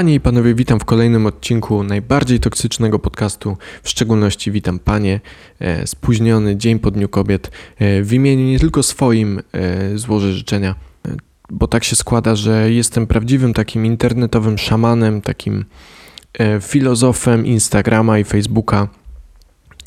Panie 0.00 0.14
i 0.14 0.20
panowie, 0.20 0.54
witam 0.54 0.80
w 0.80 0.84
kolejnym 0.84 1.26
odcinku 1.26 1.82
najbardziej 1.82 2.40
toksycznego 2.40 2.98
podcastu. 2.98 3.56
W 3.82 3.88
szczególności 3.88 4.50
witam 4.50 4.78
panie. 4.78 5.20
E, 5.58 5.86
spóźniony 5.86 6.56
dzień 6.56 6.78
po 6.78 6.90
Dniu 6.90 7.08
Kobiet. 7.08 7.50
E, 7.78 8.02
w 8.02 8.12
imieniu 8.12 8.44
nie 8.44 8.58
tylko 8.58 8.82
swoim 8.82 9.40
e, 9.52 9.98
złożę 9.98 10.32
życzenia, 10.32 10.74
bo 11.50 11.68
tak 11.68 11.84
się 11.84 11.96
składa, 11.96 12.36
że 12.36 12.72
jestem 12.72 13.06
prawdziwym 13.06 13.54
takim 13.54 13.86
internetowym 13.86 14.58
szamanem, 14.58 15.20
takim 15.22 15.64
filozofem 16.60 17.46
Instagrama 17.46 18.18
i 18.18 18.24
Facebooka. 18.24 18.88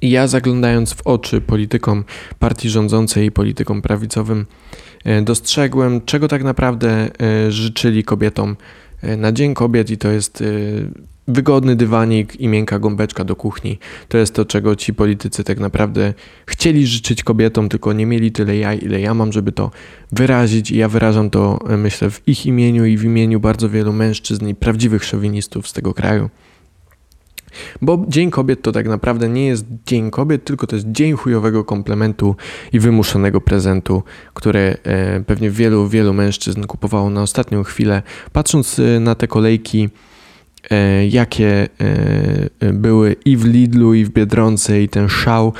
I 0.01 0.09
ja 0.09 0.27
zaglądając 0.27 0.93
w 0.93 1.07
oczy 1.07 1.41
politykom 1.41 2.03
partii 2.39 2.69
rządzącej 2.69 3.25
i 3.25 3.31
politykom 3.31 3.81
prawicowym, 3.81 4.45
dostrzegłem, 5.21 6.01
czego 6.05 6.27
tak 6.27 6.43
naprawdę 6.43 7.09
życzyli 7.49 8.03
kobietom 8.03 8.55
na 9.17 9.31
Dzień 9.31 9.53
Kobiet 9.53 9.89
i 9.89 9.97
to 9.97 10.11
jest 10.11 10.41
e, 10.41 10.45
wygodny 11.27 11.75
dywanik 11.75 12.41
i 12.41 12.47
miękka 12.47 12.79
gąbeczka 12.79 13.23
do 13.23 13.35
kuchni. 13.35 13.79
To 14.07 14.17
jest 14.17 14.35
to, 14.35 14.45
czego 14.45 14.75
ci 14.75 14.93
politycy 14.93 15.43
tak 15.43 15.59
naprawdę 15.59 16.13
chcieli 16.45 16.87
życzyć 16.87 17.23
kobietom, 17.23 17.69
tylko 17.69 17.93
nie 17.93 18.05
mieli 18.05 18.31
tyle 18.31 18.57
jaj, 18.57 18.79
ile 18.83 19.01
ja 19.01 19.13
mam, 19.13 19.31
żeby 19.31 19.51
to 19.51 19.71
wyrazić 20.11 20.71
i 20.71 20.77
ja 20.77 20.89
wyrażam 20.89 21.29
to, 21.29 21.59
e, 21.69 21.77
myślę, 21.77 22.09
w 22.09 22.27
ich 22.27 22.45
imieniu 22.45 22.85
i 22.85 22.97
w 22.97 23.03
imieniu 23.03 23.39
bardzo 23.39 23.69
wielu 23.69 23.93
mężczyzn 23.93 24.47
i 24.47 24.55
prawdziwych 24.55 25.03
szowinistów 25.03 25.67
z 25.67 25.73
tego 25.73 25.93
kraju. 25.93 26.29
Bo 27.83 28.05
Dzień 28.07 28.31
Kobiet 28.31 28.61
to 28.61 28.71
tak 28.71 28.87
naprawdę 28.87 29.29
nie 29.29 29.45
jest 29.45 29.65
Dzień 29.85 30.11
Kobiet, 30.11 30.45
tylko 30.45 30.67
to 30.67 30.75
jest 30.75 30.91
dzień 30.91 31.13
chujowego 31.13 31.63
komplementu 31.63 32.35
i 32.73 32.79
wymuszonego 32.79 33.41
prezentu, 33.41 34.03
które 34.33 34.77
e, 34.83 35.21
pewnie 35.21 35.49
wielu, 35.49 35.87
wielu 35.87 36.13
mężczyzn 36.13 36.63
kupowało 36.63 37.09
na 37.09 37.21
ostatnią 37.21 37.63
chwilę. 37.63 38.01
Patrząc 38.31 38.79
e, 38.79 38.99
na 38.99 39.15
te 39.15 39.27
kolejki, 39.27 39.89
e, 40.71 41.07
jakie 41.07 41.67
były 42.73 43.15
i 43.25 43.37
w 43.37 43.45
Lidlu, 43.45 43.93
i 43.93 44.05
w 44.05 44.09
Biedronce, 44.09 44.81
i 44.81 44.89
ten 44.89 45.09
szał, 45.09 45.53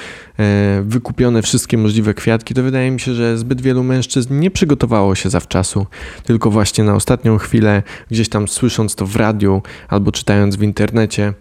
wykupione 0.83 1.41
wszystkie 1.41 1.77
możliwe 1.77 2.13
kwiatki, 2.13 2.53
to 2.53 2.63
wydaje 2.63 2.91
mi 2.91 2.99
się, 2.99 3.13
że 3.13 3.37
zbyt 3.37 3.61
wielu 3.61 3.83
mężczyzn 3.83 4.39
nie 4.39 4.51
przygotowało 4.51 5.15
się 5.15 5.29
zawczasu, 5.29 5.85
tylko 6.23 6.51
właśnie 6.51 6.83
na 6.83 6.95
ostatnią 6.95 7.37
chwilę, 7.37 7.83
gdzieś 8.11 8.29
tam 8.29 8.47
słysząc 8.47 8.95
to 8.95 9.05
w 9.05 9.15
radiu 9.15 9.61
albo 9.87 10.11
czytając 10.11 10.55
w 10.55 10.63
internecie, 10.63 11.33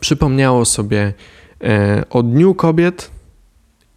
przypomniało 0.00 0.64
sobie 0.64 1.12
e, 1.64 2.04
o 2.10 2.22
Dniu 2.22 2.54
Kobiet 2.54 3.10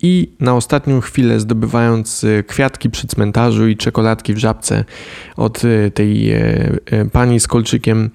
i 0.01 0.31
na 0.39 0.55
ostatnią 0.55 1.01
chwilę 1.01 1.39
zdobywając 1.39 2.23
e, 2.23 2.43
kwiatki 2.43 2.89
przy 2.89 3.07
cmentarzu 3.07 3.67
i 3.67 3.77
czekoladki 3.77 4.33
w 4.33 4.37
żabce 4.37 4.85
od 5.35 5.61
e, 5.65 5.91
tej 5.91 6.33
pani 7.11 7.39
z 7.39 7.47
kolczykiem 7.47 8.09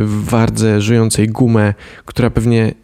w 0.00 0.24
wardze 0.24 0.80
żyjącej 0.80 1.28
gumę, 1.28 1.74
która 2.04 2.30
pewnie 2.30 2.74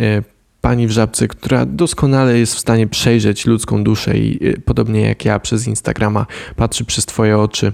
pani 0.65 0.87
w 0.87 0.91
żabce, 0.91 1.29
która 1.29 1.67
doskonale 1.67 2.39
jest 2.39 2.55
w 2.55 2.59
stanie 2.59 2.87
przejrzeć 2.87 3.47
ludzką 3.47 3.85
duszę 3.85 4.19
i 4.19 4.49
y, 4.49 4.61
podobnie 4.61 5.01
jak 5.01 5.25
ja 5.25 5.39
przez 5.39 5.67
Instagrama 5.67 6.27
patrzy 6.57 6.85
przez 6.85 7.07
twoje 7.07 7.39
oczy 7.39 7.73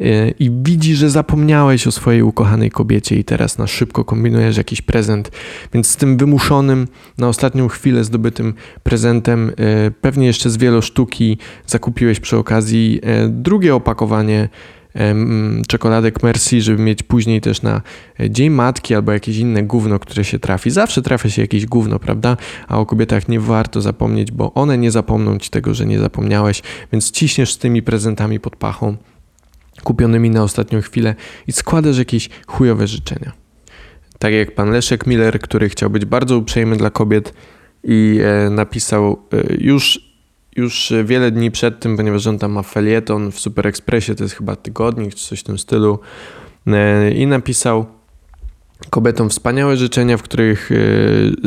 y, 0.00 0.34
i 0.38 0.50
widzi, 0.62 0.96
że 0.96 1.10
zapomniałeś 1.10 1.86
o 1.86 1.92
swojej 1.92 2.22
ukochanej 2.22 2.70
kobiecie 2.70 3.16
i 3.16 3.24
teraz 3.24 3.58
na 3.58 3.66
szybko 3.66 4.04
kombinujesz 4.04 4.56
jakiś 4.56 4.82
prezent. 4.82 5.30
Więc 5.72 5.90
z 5.90 5.96
tym 5.96 6.16
wymuszonym, 6.16 6.88
na 7.18 7.28
ostatnią 7.28 7.68
chwilę 7.68 8.04
zdobytym 8.04 8.54
prezentem, 8.82 9.48
y, 9.48 9.54
pewnie 10.00 10.26
jeszcze 10.26 10.50
z 10.50 10.56
wielosztuki 10.56 11.38
zakupiłeś 11.66 12.20
przy 12.20 12.36
okazji 12.36 13.00
drugie 13.28 13.74
opakowanie 13.74 14.48
czekoladek 15.68 16.22
Merci, 16.22 16.60
żeby 16.60 16.82
mieć 16.82 17.02
później 17.02 17.40
też 17.40 17.62
na 17.62 17.82
Dzień 18.30 18.50
Matki 18.50 18.94
albo 18.94 19.12
jakieś 19.12 19.36
inne 19.36 19.62
gówno, 19.62 19.98
które 19.98 20.24
się 20.24 20.38
trafi. 20.38 20.70
Zawsze 20.70 21.02
trafia 21.02 21.30
się 21.30 21.42
jakieś 21.42 21.66
gówno, 21.66 21.98
prawda? 21.98 22.36
A 22.68 22.78
o 22.78 22.86
kobietach 22.86 23.28
nie 23.28 23.40
warto 23.40 23.80
zapomnieć, 23.80 24.32
bo 24.32 24.54
one 24.54 24.78
nie 24.78 24.90
zapomną 24.90 25.38
ci 25.38 25.50
tego, 25.50 25.74
że 25.74 25.86
nie 25.86 25.98
zapomniałeś, 25.98 26.62
więc 26.92 27.10
ciśniesz 27.10 27.52
z 27.52 27.58
tymi 27.58 27.82
prezentami 27.82 28.40
pod 28.40 28.56
pachą 28.56 28.96
kupionymi 29.84 30.30
na 30.30 30.42
ostatnią 30.42 30.80
chwilę 30.80 31.14
i 31.46 31.52
składasz 31.52 31.98
jakieś 31.98 32.28
chujowe 32.46 32.86
życzenia. 32.86 33.32
Tak 34.18 34.32
jak 34.32 34.54
pan 34.54 34.70
Leszek 34.70 35.06
Miller, 35.06 35.40
który 35.40 35.68
chciał 35.68 35.90
być 35.90 36.04
bardzo 36.04 36.38
uprzejmy 36.38 36.76
dla 36.76 36.90
kobiet 36.90 37.34
i 37.84 38.20
e, 38.22 38.50
napisał 38.50 39.22
e, 39.32 39.54
już 39.58 40.09
już 40.56 40.92
wiele 41.04 41.30
dni 41.30 41.50
przed 41.50 41.80
tym, 41.80 41.96
ponieważ 41.96 42.26
on 42.26 42.38
tam 42.38 42.52
ma 42.52 42.62
felieton 42.62 43.32
w 43.32 43.40
Super 43.40 43.66
Expressie, 43.66 44.14
to 44.14 44.24
jest 44.24 44.34
chyba 44.34 44.56
tygodnik 44.56 45.14
czy 45.14 45.28
coś 45.28 45.40
w 45.40 45.44
tym 45.44 45.58
stylu, 45.58 45.98
e, 46.66 47.10
i 47.10 47.26
napisał 47.26 47.86
kobietom 48.90 49.30
wspaniałe 49.30 49.76
życzenia, 49.76 50.16
w 50.16 50.22
których 50.22 50.70
e, 50.72 50.74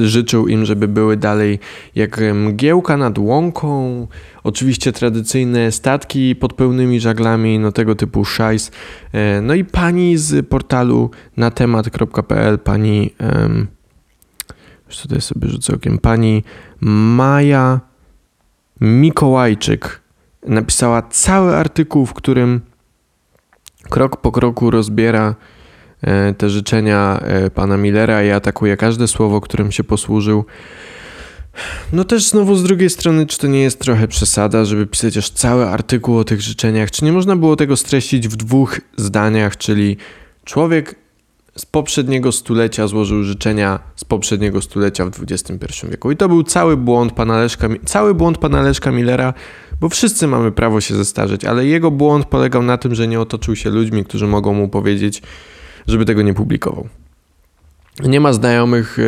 życzył 0.05 0.47
im, 0.47 0.65
żeby 0.65 0.87
były 0.87 1.17
dalej 1.17 1.59
jak 1.95 2.21
mgiełka 2.33 2.97
nad 2.97 3.17
łąką, 3.17 4.07
oczywiście 4.43 4.91
tradycyjne 4.91 5.71
statki 5.71 6.35
pod 6.35 6.53
pełnymi 6.53 6.99
żaglami, 6.99 7.59
no 7.59 7.71
tego 7.71 7.95
typu 7.95 8.25
szajs. 8.25 8.71
E, 9.11 9.41
no 9.41 9.53
i 9.53 9.65
pani 9.65 10.17
z 10.17 10.47
portalu 10.47 11.09
na 11.37 11.51
temat.pl, 11.51 12.59
pani, 12.59 13.13
już 14.87 14.97
tutaj 14.97 15.21
sobie 15.21 15.47
rzucę 15.47 15.75
okiem, 15.75 15.97
pani 15.97 16.43
Maja 16.81 17.92
Mikołajczyk 18.83 20.01
napisała 20.47 21.01
cały 21.01 21.55
artykuł, 21.55 22.05
w 22.05 22.13
którym 22.13 22.61
krok 23.89 24.17
po 24.17 24.31
kroku 24.31 24.71
rozbiera 24.71 25.35
e, 26.01 26.33
te 26.33 26.49
życzenia 26.49 27.19
e, 27.21 27.49
pana 27.49 27.77
Millera 27.77 28.23
i 28.23 28.29
atakuje 28.29 28.77
każde 28.77 29.07
słowo, 29.07 29.41
którym 29.41 29.71
się 29.71 29.83
posłużył. 29.83 30.45
No 31.93 32.03
też 32.03 32.23
znowu 32.23 32.55
z 32.55 32.63
drugiej 32.63 32.89
strony, 32.89 33.25
czy 33.25 33.37
to 33.37 33.47
nie 33.47 33.61
jest 33.61 33.79
trochę 33.79 34.07
przesada, 34.07 34.65
żeby 34.65 34.87
pisać 34.87 35.17
aż 35.17 35.29
cały 35.29 35.67
artykuł 35.67 36.17
o 36.17 36.23
tych 36.23 36.41
życzeniach? 36.41 36.91
Czy 36.91 37.05
nie 37.05 37.11
można 37.11 37.35
było 37.35 37.55
tego 37.55 37.77
streścić 37.77 38.27
w 38.27 38.35
dwóch 38.35 38.81
zdaniach, 38.97 39.57
czyli 39.57 39.97
człowiek 40.45 41.02
z 41.55 41.65
poprzedniego 41.65 42.31
stulecia 42.31 42.87
złożył 42.87 43.23
życzenia 43.23 43.79
z 43.95 44.05
poprzedniego 44.05 44.61
stulecia 44.61 45.05
w 45.05 45.23
XXI 45.31 45.87
wieku. 45.89 46.11
I 46.11 46.17
to 46.17 46.29
był 46.29 46.43
cały 46.43 46.77
błąd 46.77 47.11
pana 47.11 47.37
Leszka, 47.37 47.67
cały 47.85 48.13
błąd 48.13 48.37
pana 48.37 48.61
Leszka 48.61 48.91
Millera, 48.91 49.33
bo 49.79 49.89
wszyscy 49.89 50.27
mamy 50.27 50.51
prawo 50.51 50.81
się 50.81 50.95
zestarzeć, 50.95 51.45
ale 51.45 51.65
jego 51.65 51.91
błąd 51.91 52.25
polegał 52.25 52.63
na 52.63 52.77
tym, 52.77 52.95
że 52.95 53.07
nie 53.07 53.19
otoczył 53.19 53.55
się 53.55 53.69
ludźmi, 53.69 54.05
którzy 54.05 54.27
mogą 54.27 54.53
mu 54.53 54.69
powiedzieć, 54.69 55.21
żeby 55.87 56.05
tego 56.05 56.21
nie 56.21 56.33
publikował. 56.33 56.87
Nie 57.99 58.19
ma 58.19 58.33
znajomych 58.33 58.99
e, 58.99 59.01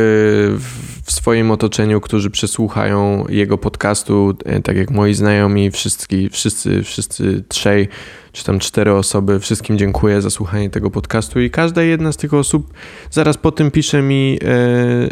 w 1.04 1.12
swoim 1.12 1.52
otoczeniu, 1.52 2.02
którzy 2.02 2.30
przesłuchają 2.30 3.26
jego 3.30 3.58
podcastu, 3.58 4.34
e, 4.46 4.62
tak 4.62 4.78
jak 4.78 4.92
moi 4.92 5.14
znajomi, 5.14 5.72
wszyscy, 5.72 6.30
wszyscy, 6.30 6.84
wszyscy 6.84 7.44
trzej 7.48 7.88
czy 8.32 8.44
tam 8.44 8.60
cztery 8.60 8.94
osoby. 8.94 9.40
Wszystkim 9.40 9.78
dziękuję 9.78 10.22
za 10.22 10.30
słuchanie 10.30 10.70
tego 10.70 10.92
podcastu 10.92 11.42
i 11.42 11.50
każda 11.50 11.84
jedna 11.84 12.12
z 12.12 12.18
tych 12.18 12.34
osób 12.34 12.74
zaraz 13.12 13.38
po 13.38 13.52
tym 13.52 13.72
pisze 13.72 14.02
mi, 14.02 14.40
e, 14.44 15.10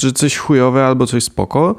że 0.00 0.12
coś 0.12 0.36
chujowe 0.36 0.86
albo 0.86 1.06
coś 1.06 1.24
spoko. 1.24 1.76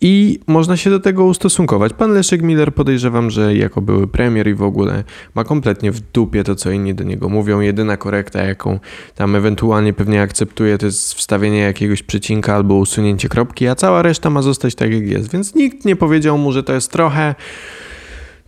I 0.00 0.40
można 0.46 0.76
się 0.76 0.90
do 0.90 1.00
tego 1.00 1.24
ustosunkować. 1.24 1.92
Pan 1.92 2.12
Leszek 2.12 2.42
Miller 2.42 2.74
podejrzewam, 2.74 3.30
że 3.30 3.56
jako 3.56 3.80
były 3.80 4.06
premier 4.06 4.48
i 4.48 4.54
w 4.54 4.62
ogóle 4.62 5.04
ma 5.34 5.44
kompletnie 5.44 5.92
w 5.92 6.00
dupie 6.00 6.44
to, 6.44 6.54
co 6.54 6.70
inni 6.70 6.94
do 6.94 7.04
niego 7.04 7.28
mówią. 7.28 7.60
Jedyna 7.60 7.96
korekta, 7.96 8.42
jaką 8.42 8.80
tam 9.14 9.36
ewentualnie 9.36 9.92
pewnie 9.92 10.22
akceptuje, 10.22 10.78
to 10.78 10.86
jest 10.86 11.14
wstawienie 11.14 11.58
jakiegoś 11.58 12.02
przecinka 12.02 12.54
albo 12.54 12.74
usunięcie 12.74 13.28
kropki, 13.28 13.68
a 13.68 13.74
cała 13.74 14.02
reszta 14.02 14.30
ma 14.30 14.42
zostać 14.42 14.74
tak, 14.74 14.92
jak 14.92 15.06
jest. 15.06 15.32
Więc 15.32 15.54
nikt 15.54 15.84
nie 15.84 15.96
powiedział 15.96 16.38
mu, 16.38 16.52
że 16.52 16.62
to 16.62 16.72
jest 16.72 16.92
trochę 16.92 17.34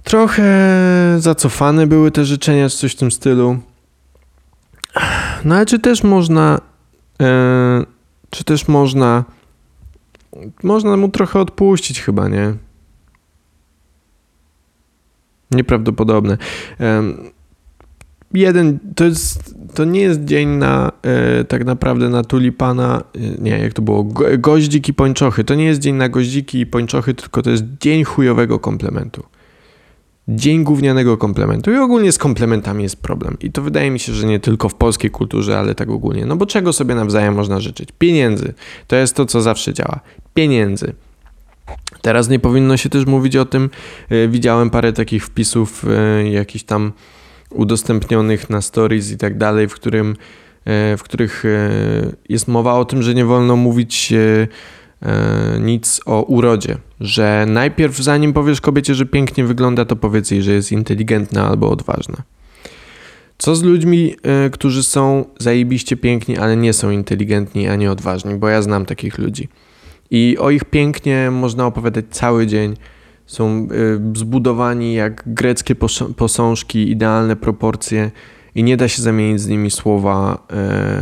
trochę 0.04 0.44
zacofane 1.18 1.86
były 1.86 2.10
te 2.10 2.24
życzenia, 2.24 2.68
czy 2.68 2.76
coś 2.76 2.92
w 2.92 2.96
tym 2.96 3.10
stylu. 3.10 3.58
No 5.44 5.54
ale 5.54 5.66
czy 5.66 5.78
też 5.78 6.02
można, 6.02 6.60
e, 7.22 7.84
czy 8.30 8.44
też 8.44 8.68
można, 8.68 9.24
można 10.62 10.96
mu 10.96 11.08
trochę 11.08 11.40
odpuścić 11.40 12.00
chyba, 12.00 12.28
nie? 12.28 12.54
Nieprawdopodobne. 15.50 16.38
Jeden, 18.34 18.78
to 18.94 19.04
jest, 19.04 19.54
to 19.74 19.84
nie 19.84 20.00
jest 20.00 20.24
dzień 20.24 20.48
na, 20.48 20.92
e, 21.02 21.44
tak 21.44 21.64
naprawdę 21.64 22.08
na 22.08 22.24
tulipana, 22.24 23.04
e, 23.14 23.20
nie, 23.42 23.58
jak 23.58 23.72
to 23.72 23.82
było, 23.82 24.04
Go, 24.04 24.24
goździki 24.38 24.94
pończochy. 24.94 25.44
To 25.44 25.54
nie 25.54 25.64
jest 25.64 25.80
dzień 25.80 25.94
na 25.94 26.08
goździki 26.08 26.60
i 26.60 26.66
pończochy, 26.66 27.14
tylko 27.14 27.42
to 27.42 27.50
jest 27.50 27.64
dzień 27.80 28.04
chujowego 28.04 28.58
komplementu. 28.58 29.22
Dzień 30.28 30.64
gównianego 30.64 31.16
komplementu 31.16 31.72
i 31.72 31.76
ogólnie 31.76 32.12
z 32.12 32.18
komplementami 32.18 32.82
jest 32.82 33.02
problem. 33.02 33.36
I 33.40 33.52
to 33.52 33.62
wydaje 33.62 33.90
mi 33.90 33.98
się, 33.98 34.12
że 34.12 34.26
nie 34.26 34.40
tylko 34.40 34.68
w 34.68 34.74
polskiej 34.74 35.10
kulturze, 35.10 35.58
ale 35.58 35.74
tak 35.74 35.90
ogólnie. 35.90 36.26
No 36.26 36.36
bo 36.36 36.46
czego 36.46 36.72
sobie 36.72 36.94
nawzajem 36.94 37.34
można 37.34 37.60
życzyć? 37.60 37.88
Pieniędzy. 37.98 38.54
To 38.86 38.96
jest 38.96 39.14
to, 39.14 39.26
co 39.26 39.40
zawsze 39.40 39.74
działa. 39.74 40.00
Pieniędzy. 40.34 40.94
Teraz 42.02 42.28
nie 42.28 42.38
powinno 42.38 42.76
się 42.76 42.88
też 42.88 43.06
mówić 43.06 43.36
o 43.36 43.44
tym. 43.44 43.70
E, 44.08 44.28
widziałem 44.28 44.70
parę 44.70 44.92
takich 44.92 45.24
wpisów, 45.24 45.84
e, 45.84 46.30
jakichś 46.30 46.64
tam 46.64 46.92
udostępnionych 47.50 48.50
na 48.50 48.62
stories 48.62 49.12
i 49.12 49.16
tak 49.16 49.38
dalej, 49.38 49.68
w, 49.68 49.74
którym, 49.74 50.16
w 50.98 51.00
których 51.02 51.44
jest 52.28 52.48
mowa 52.48 52.74
o 52.74 52.84
tym, 52.84 53.02
że 53.02 53.14
nie 53.14 53.24
wolno 53.24 53.56
mówić 53.56 54.12
nic 55.60 56.00
o 56.06 56.22
urodzie. 56.22 56.78
Że 57.00 57.44
najpierw, 57.48 57.96
zanim 57.96 58.32
powiesz 58.32 58.60
kobiecie, 58.60 58.94
że 58.94 59.06
pięknie 59.06 59.44
wygląda, 59.44 59.84
to 59.84 59.96
powiedz 59.96 60.30
jej, 60.30 60.42
że 60.42 60.52
jest 60.52 60.72
inteligentna 60.72 61.48
albo 61.48 61.70
odważna. 61.70 62.16
Co 63.38 63.56
z 63.56 63.62
ludźmi, 63.62 64.14
y, 64.46 64.50
którzy 64.50 64.82
są 64.82 65.24
zajebiście 65.38 65.96
piękni, 65.96 66.38
ale 66.38 66.56
nie 66.56 66.72
są 66.72 66.90
inteligentni 66.90 67.68
ani 67.68 67.88
odważni, 67.88 68.34
bo 68.34 68.48
ja 68.48 68.62
znam 68.62 68.86
takich 68.86 69.18
ludzi. 69.18 69.48
I 70.10 70.36
o 70.40 70.50
ich 70.50 70.64
pięknie 70.64 71.30
można 71.30 71.66
opowiadać 71.66 72.04
cały 72.10 72.46
dzień. 72.46 72.76
Są 73.26 73.68
y, 74.14 74.18
zbudowani 74.18 74.94
jak 74.94 75.22
greckie 75.26 75.74
posążki, 76.16 76.90
idealne 76.90 77.36
proporcje 77.36 78.10
i 78.54 78.62
nie 78.62 78.76
da 78.76 78.88
się 78.88 79.02
zamienić 79.02 79.40
z 79.40 79.48
nimi 79.48 79.70
słowa 79.70 80.46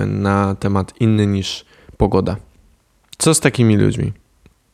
y, 0.02 0.06
na 0.06 0.54
temat 0.54 0.94
inny 1.00 1.26
niż 1.26 1.64
pogoda. 1.96 2.36
Co 3.18 3.34
z 3.34 3.40
takimi 3.40 3.76
ludźmi? 3.76 4.12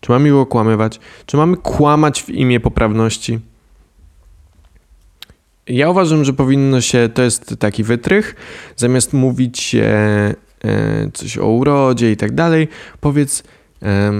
Czy 0.02 0.12
mamy 0.12 0.28
ich 0.28 0.34
okłamywać? 0.34 1.00
Czy 1.26 1.37
mamy 1.37 1.56
kłamać 1.56 2.22
w 2.22 2.31
imię 2.31 2.60
poprawności? 2.60 3.40
Ja 5.66 5.90
uważam, 5.90 6.25
że 6.25 6.32
powinno 6.32 6.81
się, 6.81 7.08
to 7.14 7.22
jest 7.22 7.56
taki 7.58 7.84
wytrych, 7.84 8.34
zamiast 8.76 9.12
mówić 9.12 9.75
e, 9.75 9.84
e, 10.64 11.10
coś 11.14 11.38
o 11.38 11.46
urodzie 11.46 12.12
i 12.12 12.16
tak 12.16 12.34
dalej, 12.34 12.69
powiedz, 13.00 13.43
e, 13.82 14.12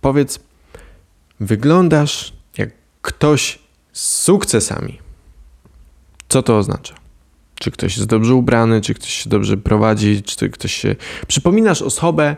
powiedz, 0.00 0.40
wyglądasz 1.40 2.32
jak 2.58 2.70
ktoś 3.02 3.58
z 3.92 4.22
sukcesami. 4.22 4.98
Co 6.28 6.42
to 6.42 6.58
oznacza? 6.58 6.94
Czy 7.54 7.70
ktoś 7.70 7.96
jest 7.96 8.08
dobrze 8.08 8.34
ubrany, 8.34 8.80
czy 8.80 8.94
ktoś 8.94 9.10
się 9.10 9.30
dobrze 9.30 9.56
prowadzi, 9.56 10.22
czy 10.22 10.50
ktoś 10.50 10.74
się. 10.74 10.96
Przypominasz 11.26 11.82
osobę, 11.82 12.36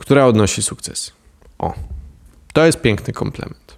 która 0.00 0.26
odnosi 0.26 0.62
sukces. 0.62 1.12
O, 1.58 1.74
to 2.52 2.66
jest 2.66 2.80
piękny 2.80 3.12
komplement. 3.12 3.74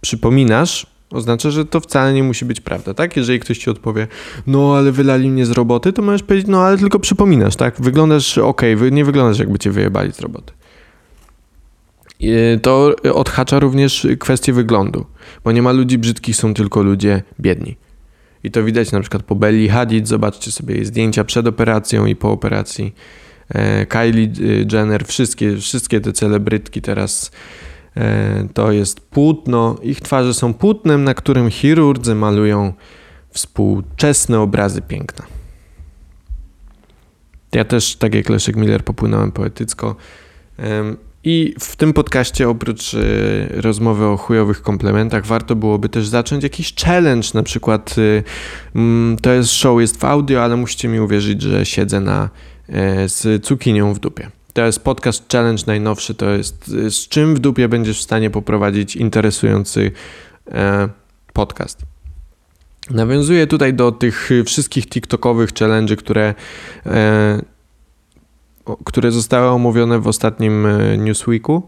Przypominasz 0.00 0.86
Oznacza, 1.12 1.50
że 1.50 1.64
to 1.64 1.80
wcale 1.80 2.12
nie 2.12 2.22
musi 2.22 2.44
być 2.44 2.60
prawda, 2.60 2.94
tak? 2.94 3.16
Jeżeli 3.16 3.40
ktoś 3.40 3.58
ci 3.58 3.70
odpowie, 3.70 4.06
no 4.46 4.76
ale 4.76 4.92
wylali 4.92 5.30
mnie 5.30 5.46
z 5.46 5.50
roboty, 5.50 5.92
to 5.92 6.02
możesz 6.02 6.22
powiedzieć, 6.22 6.48
no 6.48 6.62
ale 6.62 6.78
tylko 6.78 6.98
przypominasz, 6.98 7.56
tak? 7.56 7.80
Wyglądasz 7.80 8.38
ok, 8.38 8.62
nie 8.92 9.04
wyglądasz 9.04 9.38
jakby 9.38 9.58
cię 9.58 9.70
wyjebali 9.70 10.12
z 10.12 10.20
roboty. 10.20 10.52
To 12.62 12.94
odhacza 13.14 13.58
również 13.58 14.06
kwestię 14.20 14.52
wyglądu, 14.52 15.06
bo 15.44 15.52
nie 15.52 15.62
ma 15.62 15.72
ludzi 15.72 15.98
brzydkich, 15.98 16.36
są 16.36 16.54
tylko 16.54 16.82
ludzie 16.82 17.22
biedni. 17.40 17.76
I 18.44 18.50
to 18.50 18.64
widać 18.64 18.92
na 18.92 19.00
przykład 19.00 19.22
po 19.22 19.34
Belli 19.34 19.68
Hadid, 19.68 20.08
zobaczcie 20.08 20.52
sobie 20.52 20.74
jej 20.74 20.84
zdjęcia 20.84 21.24
przed 21.24 21.46
operacją 21.46 22.06
i 22.06 22.16
po 22.16 22.32
operacji. 22.32 22.94
E, 23.52 23.86
Kylie 23.86 24.28
Jenner, 24.72 25.06
wszystkie, 25.06 25.56
wszystkie 25.56 26.00
te 26.00 26.12
celebrytki 26.12 26.82
teraz 26.82 27.30
E, 27.96 28.48
to 28.54 28.72
jest 28.72 29.00
płótno. 29.00 29.76
Ich 29.82 30.00
twarze 30.00 30.34
są 30.34 30.54
płótnem, 30.54 31.04
na 31.04 31.14
którym 31.14 31.50
chirurdzy 31.50 32.14
malują 32.14 32.72
współczesne 33.30 34.40
obrazy 34.40 34.82
piękna. 34.82 35.24
Ja 37.52 37.64
też, 37.64 37.96
tak 37.96 38.14
jak 38.14 38.28
Leszek 38.28 38.56
Miller, 38.56 38.84
popłynąłem 38.84 39.32
poetycko. 39.32 39.96
I 41.24 41.54
w 41.60 41.76
tym 41.76 41.92
podcaście, 41.92 42.48
oprócz 42.48 42.94
e, 42.94 42.98
rozmowy 43.60 44.06
o 44.06 44.16
chujowych 44.16 44.62
komplementach, 44.62 45.26
warto 45.26 45.56
byłoby 45.56 45.88
też 45.88 46.06
zacząć 46.06 46.42
jakiś 46.42 46.74
challenge. 46.74 47.28
Na 47.34 47.42
przykład, 47.42 47.94
e, 47.98 49.18
to 49.22 49.32
jest 49.32 49.52
show, 49.52 49.80
jest 49.80 50.00
w 50.00 50.04
audio, 50.04 50.42
ale 50.44 50.56
musicie 50.56 50.88
mi 50.88 51.00
uwierzyć, 51.00 51.42
że 51.42 51.66
siedzę 51.66 52.00
na, 52.00 52.30
z 53.06 53.44
cukinią 53.44 53.94
w 53.94 53.98
dupie. 53.98 54.30
To 54.52 54.66
jest 54.66 54.80
podcast 54.80 55.32
challenge 55.32 55.62
najnowszy, 55.66 56.14
to 56.14 56.30
jest 56.30 56.66
z 56.66 57.08
czym 57.08 57.34
w 57.34 57.38
dupie 57.38 57.68
będziesz 57.68 57.98
w 57.98 58.02
stanie 58.02 58.30
poprowadzić 58.30 58.96
interesujący 58.96 59.90
e, 60.50 60.88
podcast. 61.32 61.82
Nawiązuję 62.90 63.46
tutaj 63.46 63.74
do 63.74 63.92
tych 63.92 64.30
wszystkich 64.46 64.88
TikTokowych 64.88 65.50
challenge, 65.58 65.96
które, 65.96 66.34
e, 66.86 67.42
które 68.84 69.12
zostały 69.12 69.48
omówione 69.48 69.98
w 69.98 70.06
ostatnim 70.06 70.66
e, 70.66 70.98
Newsweeku. 70.98 71.62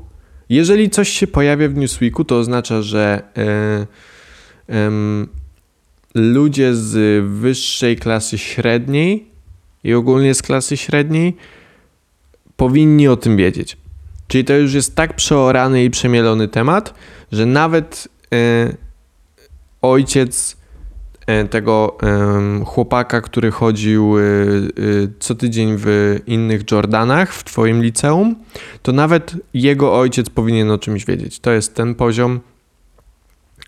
Jeżeli 0.48 0.90
coś 0.90 1.08
się 1.08 1.26
pojawia 1.26 1.68
w 1.68 1.74
Newsweeku, 1.74 2.24
to 2.24 2.38
oznacza, 2.38 2.82
że 2.82 3.22
e, 4.68 5.06
ludzie 6.14 6.74
z 6.74 7.24
wyższej 7.26 7.96
klasy 7.96 8.38
średniej 8.38 9.33
i 9.84 9.94
ogólnie 9.94 10.34
z 10.34 10.42
klasy 10.42 10.76
średniej 10.76 11.36
powinni 12.56 13.08
o 13.08 13.16
tym 13.16 13.36
wiedzieć. 13.36 13.76
Czyli 14.28 14.44
to 14.44 14.54
już 14.54 14.74
jest 14.74 14.96
tak 14.96 15.16
przeorany 15.16 15.84
i 15.84 15.90
przemielony 15.90 16.48
temat, 16.48 16.94
że 17.32 17.46
nawet 17.46 18.08
e, 18.34 18.74
ojciec 19.82 20.56
e, 21.26 21.44
tego 21.44 21.96
e, 22.02 22.64
chłopaka, 22.64 23.20
który 23.20 23.50
chodził 23.50 24.14
co 25.18 25.34
tydzień 25.34 25.76
w 25.78 26.18
innych 26.26 26.70
Jordanach 26.70 27.34
w 27.34 27.44
Twoim 27.44 27.82
liceum, 27.82 28.36
to 28.82 28.92
nawet 28.92 29.36
jego 29.54 29.98
ojciec 29.98 30.30
powinien 30.30 30.70
o 30.70 30.78
czymś 30.78 31.04
wiedzieć. 31.04 31.40
To 31.40 31.50
jest 31.50 31.74
ten 31.74 31.94
poziom, 31.94 32.40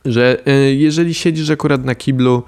że 0.07 0.43
jeżeli 0.77 1.15
siedzisz 1.15 1.51
akurat 1.51 1.85
na 1.85 1.95
kiblu 1.95 2.43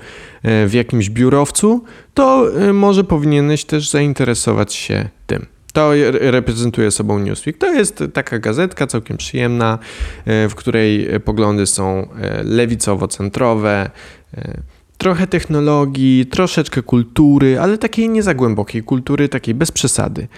w 0.45 0.71
jakimś 0.73 1.11
biurowcu, 1.11 1.85
to 2.15 2.47
może 2.73 3.05
powinieneś 3.05 3.65
też 3.65 3.91
zainteresować 3.91 4.75
się 4.75 5.09
tym. 5.27 5.47
To 5.73 5.91
reprezentuje 6.21 6.91
sobą 6.91 7.19
Newsweek. 7.19 7.59
To 7.59 7.75
jest 7.75 8.05
taka 8.13 8.39
gazetka 8.39 8.87
całkiem 8.87 9.17
przyjemna, 9.17 9.79
e, 10.25 10.49
w 10.49 10.55
której 10.55 11.09
poglądy 11.25 11.67
są 11.67 12.09
e, 12.21 12.45
lewicowo-centrowe, 12.45 13.91
e, 14.35 14.63
trochę 14.99 15.27
technologii, 15.27 16.27
troszeczkę 16.27 16.83
kultury, 16.83 17.61
ale 17.61 17.79
takiej 17.79 18.09
nie 18.09 18.23
za 18.23 18.35
głębokiej 18.35 18.83
kultury, 18.83 19.29
takiej 19.29 19.55
bez 19.55 19.73
przesady. 19.73 20.29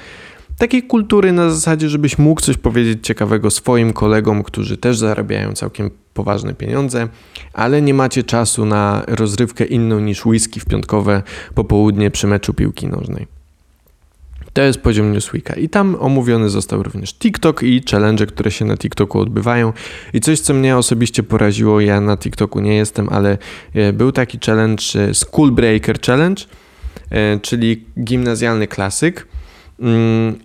Takiej 0.61 0.83
kultury 0.83 1.33
na 1.33 1.51
zasadzie, 1.51 1.89
żebyś 1.89 2.19
mógł 2.19 2.41
coś 2.41 2.57
powiedzieć 2.57 2.99
ciekawego 3.07 3.51
swoim 3.51 3.93
kolegom, 3.93 4.43
którzy 4.43 4.77
też 4.77 4.99
zarabiają 4.99 5.53
całkiem 5.53 5.91
poważne 6.15 6.55
pieniądze, 6.55 7.09
ale 7.53 7.83
nie 7.83 7.95
macie 7.95 8.25
czasu 8.25 8.67
na 8.67 9.03
rozrywkę 9.07 9.65
inną 9.65 10.01
niż 10.01 10.27
whisky 10.27 10.61
w 10.61 10.65
piątkowe 10.65 11.23
popołudnie 11.55 12.11
przy 12.11 12.27
meczu 12.27 12.55
piłki 12.55 12.87
nożnej. 12.87 13.27
To 14.52 14.62
jest 14.62 14.81
poziom 14.81 15.12
Newsweeka. 15.12 15.55
I 15.55 15.69
tam 15.69 15.97
omówiony 16.00 16.50
został 16.50 16.83
również 16.83 17.14
TikTok 17.14 17.62
i 17.62 17.83
challenge, 17.90 18.26
które 18.26 18.50
się 18.50 18.64
na 18.64 18.76
TikToku 18.76 19.21
odbywają. 19.21 19.73
I 20.12 20.21
coś, 20.21 20.40
co 20.40 20.55
mnie 20.55 20.76
osobiście 20.76 21.23
poraziło, 21.23 21.81
ja 21.81 22.00
na 22.00 22.17
TikToku 22.17 22.61
nie 22.61 22.76
jestem, 22.76 23.09
ale 23.09 23.38
e, 23.75 23.93
był 23.93 24.12
taki 24.12 24.38
challenge 24.47 24.83
e, 24.97 25.14
School 25.14 25.52
Breaker 25.52 26.00
Challenge, 26.00 26.45
e, 27.11 27.38
czyli 27.38 27.85
gimnazjalny 28.05 28.67
klasyk 28.67 29.26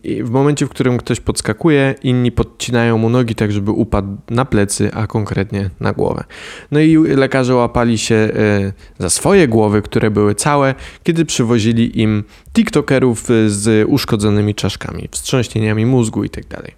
I 0.03 0.23
w 0.23 0.29
momencie, 0.29 0.65
w 0.65 0.69
którym 0.69 0.97
ktoś 0.97 1.19
podskakuje, 1.19 1.95
inni 2.03 2.31
podcinają 2.31 2.97
mu 2.97 3.09
nogi 3.09 3.35
tak, 3.35 3.51
żeby 3.51 3.71
upadł 3.71 4.17
na 4.29 4.45
plecy, 4.45 4.89
a 4.93 5.07
konkretnie 5.07 5.69
na 5.79 5.93
głowę. 5.93 6.23
No 6.71 6.79
i 6.79 6.97
lekarze 6.97 7.55
łapali 7.55 7.97
się 7.97 8.15
e, 8.15 8.29
za 8.99 9.09
swoje 9.09 9.47
głowy, 9.47 9.81
które 9.81 10.11
były 10.11 10.35
całe, 10.35 10.75
kiedy 11.03 11.25
przywozili 11.25 12.01
im 12.01 12.23
TikTokerów 12.53 13.29
e, 13.31 13.49
z 13.49 13.89
uszkodzonymi 13.89 14.55
czaszkami, 14.55 15.07
wstrząśnieniami 15.11 15.85
mózgu 15.85 16.23
itd. 16.23 16.47
Tak 16.49 16.71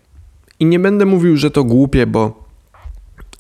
I 0.60 0.66
nie 0.66 0.80
będę 0.80 1.06
mówił, 1.06 1.38
że 1.38 1.52
to 1.52 1.64
głupie, 1.64 2.08
bo 2.08 2.48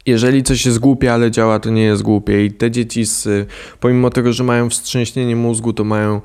jeżeli 0.06 0.44
coś 0.44 0.66
jest 0.66 0.80
głupie, 0.80 1.14
ale 1.14 1.32
działa, 1.32 1.60
to 1.60 1.70
nie 1.70 1.84
jest 1.84 2.02
głupie. 2.02 2.46
I 2.46 2.52
te 2.52 2.72
dzieci, 2.72 3.06
z, 3.06 3.50
pomimo 3.80 4.10
tego, 4.10 4.34
że 4.34 4.44
mają 4.44 4.70
wstrząśnienie 4.70 5.36
mózgu, 5.36 5.74
to 5.74 5.84
mają 5.84 6.22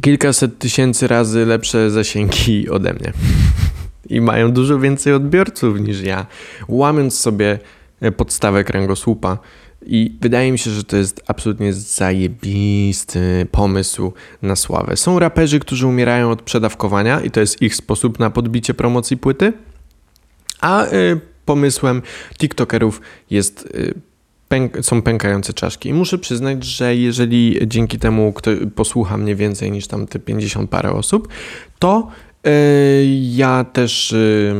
kilkaset 0.00 0.58
tysięcy 0.58 1.08
razy 1.08 1.46
lepsze 1.46 1.90
zasięgi 1.90 2.70
ode 2.70 2.94
mnie. 2.94 3.12
I 4.08 4.20
mają 4.20 4.52
dużo 4.52 4.78
więcej 4.78 5.12
odbiorców 5.12 5.80
niż 5.80 6.00
ja, 6.00 6.26
łamiąc 6.68 7.18
sobie 7.18 7.58
e, 8.00 8.12
podstawę 8.12 8.64
kręgosłupa. 8.64 9.38
I 9.86 10.16
wydaje 10.20 10.52
mi 10.52 10.58
się, 10.58 10.70
że 10.70 10.84
to 10.84 10.96
jest 10.96 11.22
absolutnie 11.26 11.72
zajebisty 11.72 13.46
pomysł 13.50 14.12
na 14.42 14.56
sławę. 14.56 14.96
Są 14.96 15.18
raperzy, 15.18 15.60
którzy 15.60 15.86
umierają 15.86 16.30
od 16.30 16.42
przedawkowania 16.42 17.20
i 17.20 17.30
to 17.30 17.40
jest 17.40 17.62
ich 17.62 17.74
sposób 17.74 18.18
na 18.18 18.30
podbicie 18.30 18.74
promocji 18.74 19.16
płyty. 19.16 19.52
A 20.60 20.86
y, 20.86 21.20
pomysłem 21.44 22.02
TikTokerów 22.38 23.00
jest 23.30 23.66
y, 23.74 23.94
pęk 24.52 24.78
są 24.82 25.02
pękające 25.02 25.52
czaszki. 25.52 25.88
I 25.88 25.94
muszę 25.94 26.18
przyznać, 26.18 26.64
że 26.64 26.96
jeżeli 26.96 27.58
dzięki 27.66 27.98
temu 27.98 28.32
kto 28.32 28.50
posłucha 28.74 29.16
mnie 29.16 29.36
więcej 29.36 29.70
niż 29.70 29.86
tam 29.86 30.06
te 30.06 30.18
50 30.18 30.70
parę 30.70 30.92
osób, 30.92 31.28
to 31.78 32.08
yy, 32.44 32.50
ja 33.34 33.64
też 33.64 34.12
yy, 34.12 34.54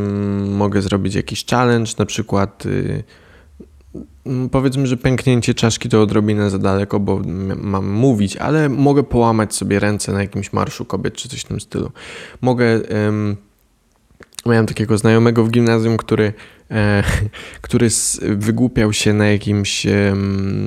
mogę 0.50 0.82
zrobić 0.82 1.14
jakiś 1.14 1.46
challenge, 1.46 1.92
na 1.98 2.06
przykład 2.06 2.64
yy, 2.64 4.48
powiedzmy, 4.50 4.86
że 4.86 4.96
pęknięcie 4.96 5.54
czaszki 5.54 5.88
to 5.88 6.02
odrobinę 6.02 6.50
za 6.50 6.58
daleko, 6.58 7.00
bo 7.00 7.20
mam 7.56 7.88
mówić, 7.88 8.36
ale 8.36 8.68
mogę 8.68 9.02
połamać 9.02 9.54
sobie 9.54 9.78
ręce 9.78 10.12
na 10.12 10.20
jakimś 10.20 10.52
marszu 10.52 10.84
kobiet 10.84 11.14
czy 11.14 11.28
coś 11.28 11.40
w 11.40 11.44
tym 11.44 11.60
stylu. 11.60 11.90
Mogę. 12.40 12.80
Miałem 14.46 14.66
takiego 14.66 14.98
znajomego 14.98 15.44
w 15.44 15.50
gimnazjum, 15.50 15.96
który, 15.96 16.32
e, 16.70 17.02
który 17.60 17.88
wygłupiał 18.22 18.92
się 18.92 19.12
na 19.12 19.26
jakimś, 19.26 19.86
e, 19.86 20.14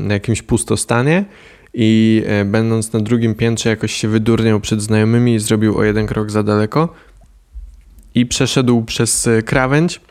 na 0.08 0.14
jakimś 0.14 0.42
pustostanie 0.42 1.26
i 1.74 2.24
e, 2.28 2.46
będąc 2.46 2.94
na 2.94 3.00
drugim 3.00 3.36
piętrze 3.36 3.70
jakoś 3.70 3.94
się 3.94 4.08
wydurniał 4.08 4.60
przed 4.60 4.82
znajomymi 4.82 5.36
i 5.36 5.40
zrobił 5.40 5.78
o 5.78 5.84
jeden 5.84 6.08
krok 6.08 6.32
za 6.32 6.44
daleko 6.44 6.94
i 8.16 8.26
przeszedł 8.26 8.84
przez 8.84 9.28
e, 9.28 9.42
krawędź 9.42 10.02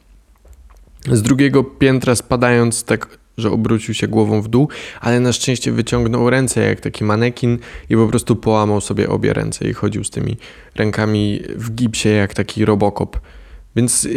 z 1.12 1.22
drugiego 1.22 1.64
piętra 1.64 2.14
spadając 2.14 2.84
tak, 2.84 3.18
że 3.38 3.50
obrócił 3.50 3.94
się 3.94 4.08
głową 4.08 4.42
w 4.42 4.48
dół, 4.48 4.68
ale 5.00 5.20
na 5.20 5.32
szczęście 5.32 5.72
wyciągnął 5.72 6.30
ręce 6.30 6.60
jak 6.60 6.80
taki 6.80 7.04
manekin 7.04 7.58
i 7.90 7.96
po 7.96 8.08
prostu 8.08 8.36
połamał 8.36 8.80
sobie 8.80 9.08
obie 9.08 9.32
ręce 9.32 9.68
i 9.68 9.72
chodził 9.72 10.04
z 10.04 10.10
tymi 10.10 10.36
rękami 10.74 11.40
w 11.56 11.70
gipsie 11.70 12.08
jak 12.08 12.34
taki 12.34 12.64
robokop. 12.64 13.20
Więc 13.76 14.08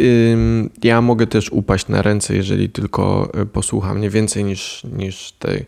ja 0.82 1.00
mogę 1.00 1.26
też 1.26 1.50
upaść 1.50 1.88
na 1.88 2.02
ręce, 2.02 2.34
jeżeli 2.34 2.70
tylko 2.70 3.30
e, 3.34 3.46
posłucham 3.46 4.00
nie 4.00 4.10
więcej 4.10 4.44
niż, 4.44 4.86
niż 4.96 5.32
te 5.32 5.58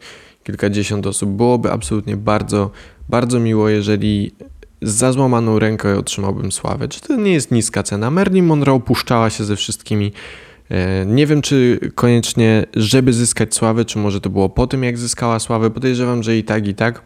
kilkadziesiąt 0.44 1.06
osób. 1.06 1.30
Byłoby 1.30 1.72
absolutnie 1.72 2.16
bardzo, 2.16 2.70
bardzo 3.08 3.40
miło, 3.40 3.68
jeżeli 3.68 4.32
za 4.82 5.12
złamaną 5.12 5.58
rękę 5.58 5.98
otrzymałbym 5.98 6.52
sławę. 6.52 6.88
Czy 6.88 7.00
to 7.00 7.16
nie 7.16 7.32
jest 7.32 7.50
niska 7.50 7.82
cena? 7.82 8.10
Marilyn 8.10 8.46
Monroe 8.46 8.80
puszczała 8.80 9.30
się 9.30 9.44
ze 9.44 9.56
wszystkimi. 9.56 10.12
E, 10.68 11.06
nie 11.06 11.26
wiem, 11.26 11.42
czy 11.42 11.80
koniecznie, 11.94 12.66
żeby 12.74 13.12
zyskać 13.12 13.54
sławę, 13.54 13.84
czy 13.84 13.98
może 13.98 14.20
to 14.20 14.30
było 14.30 14.48
po 14.48 14.66
tym, 14.66 14.84
jak 14.84 14.98
zyskała 14.98 15.38
sławę. 15.38 15.70
Podejrzewam, 15.70 16.22
że 16.22 16.36
i 16.36 16.44
tak, 16.44 16.66
i 16.66 16.74
tak. 16.74 17.02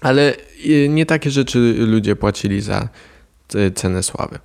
Ale 0.00 0.34
e, 0.34 0.88
nie 0.88 1.06
takie 1.06 1.30
rzeczy 1.30 1.74
ludzie 1.78 2.16
płacili 2.16 2.60
za 2.60 2.88
cenę 3.74 4.02
sławy. 4.02 4.38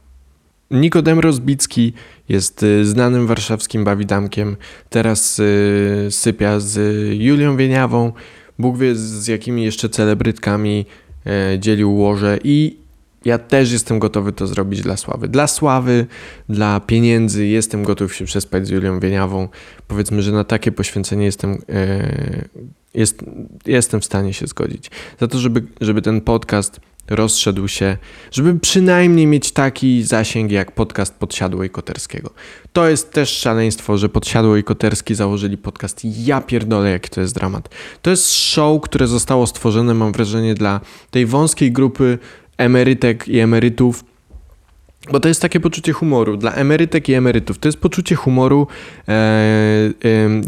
Nikodem 0.72 1.20
Rozbicki 1.20 1.94
jest 2.30 2.64
y, 2.64 2.86
znanym 2.86 3.28
warszawskim 3.28 3.84
bawidamkiem. 3.84 4.58
Teraz 4.90 5.40
y, 5.40 6.08
sypia 6.10 6.60
z 6.60 6.80
Julią 7.22 7.58
Wieniawą. 7.58 8.12
Bóg 8.60 8.78
wie 8.78 8.96
z 8.96 9.28
jakimi 9.28 9.64
jeszcze 9.64 9.90
celebrytkami 9.90 10.86
e, 11.26 11.60
dzielił 11.60 11.96
łoże 11.96 12.40
i 12.44 12.78
ja 13.26 13.38
też 13.38 13.72
jestem 13.72 14.00
gotowy 14.00 14.34
to 14.34 14.48
zrobić 14.48 14.82
dla 14.82 14.98
sławy. 14.98 15.28
Dla 15.28 15.48
sławy, 15.48 16.06
dla 16.50 16.80
pieniędzy 16.80 17.46
jestem 17.46 17.84
gotów 17.84 18.16
się 18.16 18.26
przespać 18.26 18.68
z 18.68 18.70
Julią 18.70 19.00
Wieniawą. 19.00 19.48
Powiedzmy, 19.88 20.22
że 20.22 20.32
na 20.32 20.44
takie 20.44 20.72
poświęcenie 20.72 21.26
jestem, 21.26 21.62
e, 21.70 22.46
jest, 22.94 23.26
jestem 23.66 24.02
w 24.02 24.06
stanie 24.06 24.34
się 24.34 24.48
zgodzić. 24.48 24.92
Za 25.20 25.28
to, 25.28 25.40
żeby, 25.40 25.64
żeby 25.82 26.02
ten 26.02 26.22
podcast 26.22 26.80
rozszedł 27.08 27.68
się, 27.68 27.98
żeby 28.32 28.60
przynajmniej 28.60 29.28
mieć 29.28 29.52
taki 29.52 30.04
zasięg 30.04 30.52
jak 30.52 30.72
podcast 30.72 31.16
Podsiadło 31.16 31.64
i 31.64 31.70
Koterskiego. 31.70 32.30
To 32.74 32.90
jest 32.90 33.12
też 33.12 33.30
szaleństwo, 33.30 33.98
że 33.98 34.10
Podsiadło 34.10 34.58
i 34.58 34.64
Koterski 34.64 35.16
założyli 35.16 35.58
podcast. 35.58 36.02
Ja 36.06 36.42
pierdolę, 36.42 36.92
jaki 36.92 37.10
to 37.10 37.22
jest 37.22 37.36
dramat. 37.36 37.70
To 38.02 38.10
jest 38.10 38.34
show, 38.34 38.82
które 38.82 39.08
zostało 39.08 39.48
stworzone, 39.48 39.94
mam 39.94 40.12
wrażenie, 40.12 40.54
dla 40.54 40.82
tej 41.12 41.26
wąskiej 41.26 41.72
grupy 41.72 42.20
emerytek 42.58 43.28
i 43.28 43.40
emerytów, 43.40 44.04
bo 45.12 45.20
to 45.20 45.28
jest 45.28 45.42
takie 45.42 45.60
poczucie 45.60 45.94
humoru 45.94 46.38
dla 46.38 46.54
emerytek 46.54 47.10
i 47.10 47.14
emerytów. 47.14 47.60
To 47.60 47.68
jest 47.68 47.78
poczucie 47.78 48.16
humoru 48.16 48.68
e, 49.08 49.12
e, 49.12 49.92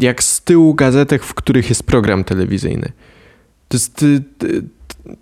jak 0.00 0.22
z 0.22 0.40
tyłu 0.40 0.74
gazetek, 0.74 1.24
w 1.24 1.34
których 1.34 1.68
jest 1.68 1.82
program 1.82 2.24
telewizyjny. 2.24 2.92
To 3.68 3.76
jest 3.76 4.04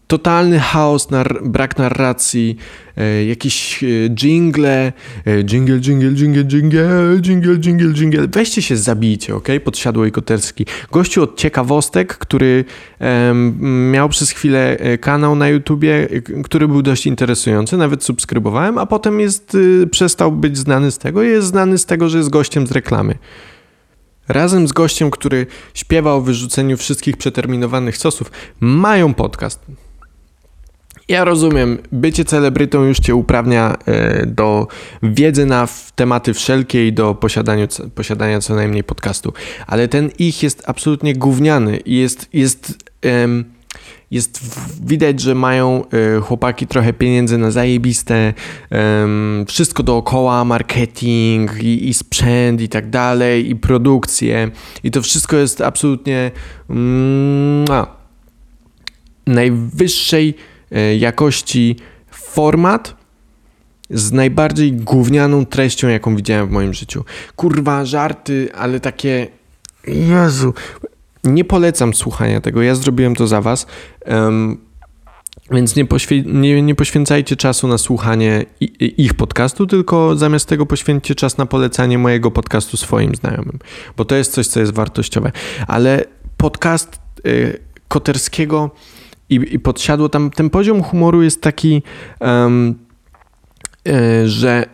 totalny 0.07 0.59
chaos, 0.59 1.11
nar 1.11 1.41
brak 1.45 1.79
narracji, 1.79 2.57
e, 2.97 3.25
jakieś 3.25 3.85
e, 3.85 3.87
jingle, 4.09 4.93
e, 5.27 5.45
jingle, 5.45 5.81
jingle, 5.81 6.11
jingle, 6.11 6.45
jingle, 6.45 7.21
jingle, 7.21 7.57
jingle, 7.59 7.93
jingle. 7.93 8.29
Weźcie 8.29 8.63
się, 8.63 8.77
zabijcie, 8.77 9.35
ok? 9.35 9.49
Podsiadło 9.65 10.07
i 10.07 10.13
Koterski. 10.13 10.67
Gościu 10.93 11.23
od 11.23 11.37
ciekawostek, 11.37 12.19
który 12.19 12.65
miał 13.93 14.09
przez 14.09 14.31
chwilę 14.31 14.77
kanał 15.01 15.37
na 15.37 15.49
YouTubie, 15.49 16.09
który 16.45 16.69
był 16.69 16.83
dość 16.83 17.07
interesujący, 17.07 17.77
nawet 17.77 18.05
subskrybowałem, 18.05 18.79
a 18.79 18.87
potem 18.87 19.21
jest, 19.21 19.57
przestał 19.91 20.33
być 20.33 20.59
znany 20.59 20.91
z 20.91 20.99
tego 20.99 21.23
jest 21.23 21.47
znany 21.47 21.79
z 21.79 21.87
tego, 21.87 22.09
że 22.09 22.19
jest 22.19 22.31
gościem 22.31 22.67
z 22.67 22.73
reklamy. 22.73 23.15
Razem 24.29 24.69
z 24.69 24.73
gościem, 24.73 25.11
który 25.11 25.47
śpiewa 25.75 26.15
o 26.15 26.21
wyrzuceniu 26.21 26.77
wszystkich 26.77 27.17
przeterminowanych 27.17 27.97
sosów, 27.97 28.31
mają 28.61 29.15
podcast. 29.15 29.61
Ja 31.09 31.25
rozumiem, 31.25 31.79
bycie 31.93 32.25
celebrytą 32.25 32.85
już 32.85 32.99
cię 32.99 33.15
uprawnia 33.15 33.77
e, 33.87 34.27
do 34.27 34.67
wiedzy 35.03 35.47
na 35.47 35.69
tematy 35.95 36.35
wszelkie 36.35 36.87
i 36.87 36.93
do 36.93 37.15
posiadania, 37.15 37.67
posiadania 37.95 38.41
co 38.41 38.55
najmniej 38.55 38.85
podcastu, 38.85 39.33
ale 39.67 39.89
ten 39.89 40.11
ich 40.19 40.43
jest 40.43 40.63
absolutnie 40.67 41.15
gówniany 41.15 41.77
i 41.77 41.97
jest, 41.97 42.29
jest, 42.33 42.93
jest 44.17 44.41
widać, 44.87 45.21
że 45.21 45.35
mają 45.35 45.85
e, 45.85 46.21
chłopaki 46.21 46.67
trochę 46.67 46.93
pieniędzy 46.93 47.39
na 47.39 47.51
zajebiste, 47.51 48.35
wszystko 49.49 49.83
dookoła, 49.83 50.45
marketing 50.45 51.63
i, 51.63 51.89
i 51.89 51.95
sprzęt 51.95 52.61
i 52.61 52.69
tak 52.69 52.91
dalej, 52.91 53.51
i 53.51 53.57
produkcję 53.57 54.51
i 54.85 54.91
to 54.91 55.03
wszystko 55.03 55.37
jest 55.37 55.61
absolutnie 55.61 56.31
mm, 56.71 57.65
a, 57.71 57.87
najwyższej 59.27 60.35
E, 60.73 60.97
jakości 60.97 61.77
format 62.11 62.97
z 63.91 64.13
najbardziej 64.13 64.73
gównianą 64.73 65.47
treścią, 65.47 65.89
jaką 65.89 66.17
widziałem 66.17 66.49
w 66.49 66.51
moim 66.51 66.75
życiu. 66.75 67.05
Kurwa, 67.37 67.85
żarty, 67.85 68.49
ale 68.55 68.81
takie. 68.81 69.27
Jezu. 69.87 70.55
Nie 71.27 71.45
polecam 71.45 71.95
słuchania 71.95 72.41
tego. 72.41 72.63
Ja 72.63 72.75
zrobiłem 72.75 73.15
to 73.15 73.27
za 73.27 73.41
was. 73.41 73.67
Um, 74.07 74.59
więc 75.51 75.77
nie, 75.77 75.85
poświę- 75.85 76.27
nie, 76.27 76.63
nie, 76.63 76.75
poświęcajcie 76.75 77.37
czasu 77.37 77.69
na 77.69 77.79
słuchanie 77.79 78.45
ich 78.81 79.15
podcastu, 79.15 79.67
tylko 79.67 80.17
zamiast 80.17 80.49
tego 80.49 80.67
poświęćcie 80.67 81.15
czas 81.15 81.39
na 81.39 81.47
polecanie 81.47 81.99
mojego 81.99 82.31
podcastu 82.31 82.77
swoim 82.77 83.15
znajomym, 83.15 83.59
bo 83.97 84.05
to 84.05 84.15
jest 84.17 84.33
coś, 84.33 84.47
co 84.47 84.61
jest 84.61 84.73
wartościowe. 84.73 85.33
Ale 85.67 86.05
podcast 86.37 87.01
y, 87.27 87.59
Koterskiego 87.89 88.71
i, 89.29 89.35
i 89.51 89.59
podsiadło 89.59 90.09
tam. 90.09 90.31
Ten 90.31 90.51
poziom 90.51 90.83
humoru 90.83 91.23
jest 91.23 91.43
taki, 91.43 91.83
um, 92.21 92.75
że, 94.25 94.67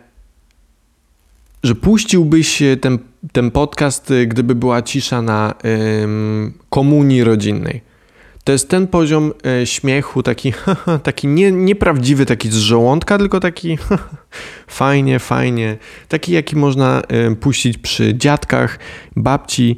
że 1.63 1.75
puściłbyś 1.75 2.63
ten, 2.81 2.99
ten 3.31 3.51
podcast, 3.51 4.11
e, 4.11 4.27
gdyby 4.27 4.55
była 4.55 4.81
cisza 4.81 5.21
na 5.21 5.55
um, 6.01 6.53
komunii 6.69 7.23
rodzinnej. 7.23 7.81
To 8.43 8.51
jest 8.51 8.69
ten 8.69 8.87
poziom 8.87 9.33
e, 9.45 9.65
śmiechu, 9.65 10.23
taki, 10.23 10.53
taki 11.03 11.27
nie, 11.27 11.51
nieprawdziwy, 11.51 12.25
taki 12.25 12.49
z 12.49 12.55
żołądka, 12.55 13.17
tylko 13.17 13.39
taki 13.39 13.77
fajnie, 14.67 15.19
fajnie. 15.19 15.77
Taki, 16.07 16.31
jaki 16.31 16.55
można 16.55 17.01
puścić 17.39 17.77
przy 17.77 18.15
dziadkach, 18.15 18.79
babci 19.15 19.75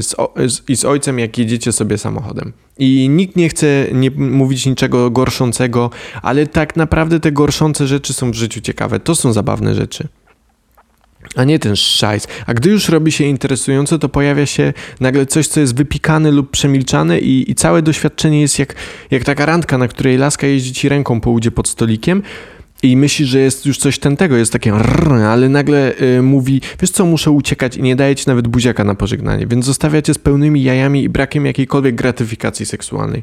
z, 0.00 0.14
z, 0.46 0.68
i 0.68 0.76
z 0.76 0.84
ojcem, 0.84 1.18
jak 1.18 1.38
jedziecie 1.38 1.72
sobie 1.72 1.98
samochodem. 1.98 2.52
I 2.78 3.08
nikt 3.08 3.36
nie 3.36 3.48
chce 3.48 3.86
nie 3.92 4.10
mówić 4.10 4.66
niczego 4.66 5.10
gorszącego, 5.10 5.90
ale 6.22 6.46
tak 6.46 6.76
naprawdę 6.76 7.20
te 7.20 7.32
gorszące 7.32 7.86
rzeczy 7.86 8.12
są 8.12 8.30
w 8.30 8.34
życiu 8.34 8.60
ciekawe. 8.60 9.00
To 9.00 9.14
są 9.14 9.32
zabawne 9.32 9.74
rzeczy. 9.74 10.08
A 11.36 11.44
nie 11.44 11.58
ten 11.58 11.76
szajs. 11.76 12.28
A 12.46 12.54
gdy 12.54 12.70
już 12.70 12.88
robi 12.88 13.12
się 13.12 13.24
interesujące, 13.24 13.98
to 13.98 14.08
pojawia 14.08 14.46
się 14.46 14.72
nagle 15.00 15.26
coś, 15.26 15.48
co 15.48 15.60
jest 15.60 15.76
wypikane 15.76 16.30
lub 16.30 16.50
przemilczane 16.50 17.18
i, 17.18 17.50
i 17.50 17.54
całe 17.54 17.82
doświadczenie 17.82 18.40
jest 18.40 18.58
jak, 18.58 18.74
jak 19.10 19.24
taka 19.24 19.46
randka, 19.46 19.78
na 19.78 19.88
której 19.88 20.16
laska 20.18 20.46
jeździ 20.46 20.72
ci 20.72 20.88
ręką 20.88 21.20
po 21.20 21.30
udzie 21.30 21.50
pod 21.50 21.68
stolikiem 21.68 22.22
i 22.82 22.96
myśli, 22.96 23.26
że 23.26 23.38
jest 23.38 23.66
już 23.66 23.78
coś 23.78 23.98
ten 23.98 24.16
tego, 24.16 24.36
jest 24.36 24.52
takie 24.52 24.72
ale 25.28 25.48
nagle 25.48 25.92
y, 26.00 26.22
mówi, 26.22 26.60
wiesz 26.80 26.90
co, 26.90 27.06
muszę 27.06 27.30
uciekać 27.30 27.76
i 27.76 27.82
nie 27.82 27.96
daje 27.96 28.16
ci 28.16 28.24
nawet 28.26 28.48
buziaka 28.48 28.84
na 28.84 28.94
pożegnanie, 28.94 29.46
więc 29.46 29.64
zostawiacie 29.64 30.14
z 30.14 30.18
pełnymi 30.18 30.62
jajami 30.62 31.04
i 31.04 31.08
brakiem 31.08 31.46
jakiejkolwiek 31.46 31.94
gratyfikacji 31.94 32.66
seksualnej. 32.66 33.22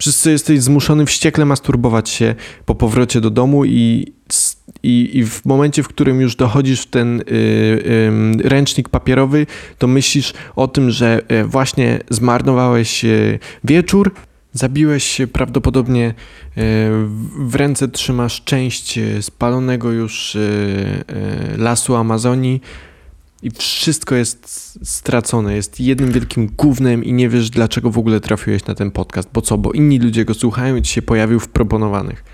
Wszyscy 0.00 0.30
jesteś 0.30 0.60
zmuszony 0.60 1.06
wściekle 1.06 1.44
masturbować 1.44 2.10
się 2.10 2.34
po 2.66 2.74
powrocie 2.74 3.20
do 3.20 3.30
domu 3.30 3.64
i, 3.64 4.12
i, 4.82 5.10
i 5.18 5.24
w 5.24 5.46
momencie, 5.46 5.82
w 5.82 5.88
którym 5.88 6.20
już 6.20 6.36
dochodzisz 6.36 6.82
w 6.82 6.86
ten 6.86 7.20
y, 7.20 7.24
y, 7.24 8.48
ręcznik 8.48 8.88
papierowy, 8.88 9.46
to 9.78 9.86
myślisz 9.86 10.32
o 10.56 10.68
tym, 10.68 10.90
że 10.90 11.22
y, 11.32 11.44
właśnie 11.44 11.98
zmarnowałeś 12.10 13.04
y, 13.04 13.38
wieczór, 13.64 14.14
Zabiłeś 14.52 15.04
się 15.04 15.26
prawdopodobnie 15.26 16.14
w 17.38 17.54
ręce 17.54 17.88
trzymasz 17.88 18.44
część 18.44 18.98
spalonego 19.20 19.92
już 19.92 20.36
lasu 21.58 21.96
Amazonii 21.96 22.60
i 23.42 23.50
wszystko 23.50 24.14
jest 24.14 24.78
stracone, 24.88 25.56
jest 25.56 25.80
jednym 25.80 26.12
wielkim 26.12 26.46
gównem 26.56 27.04
i 27.04 27.12
nie 27.12 27.28
wiesz 27.28 27.50
dlaczego 27.50 27.90
w 27.90 27.98
ogóle 27.98 28.20
trafiłeś 28.20 28.66
na 28.66 28.74
ten 28.74 28.90
podcast. 28.90 29.28
Bo 29.32 29.42
co? 29.42 29.58
Bo 29.58 29.72
inni 29.72 29.98
ludzie 29.98 30.24
go 30.24 30.34
słuchają 30.34 30.76
i 30.76 30.82
ci 30.82 30.92
się 30.92 31.02
pojawił 31.02 31.40
w 31.40 31.48
proponowanych. 31.48 32.24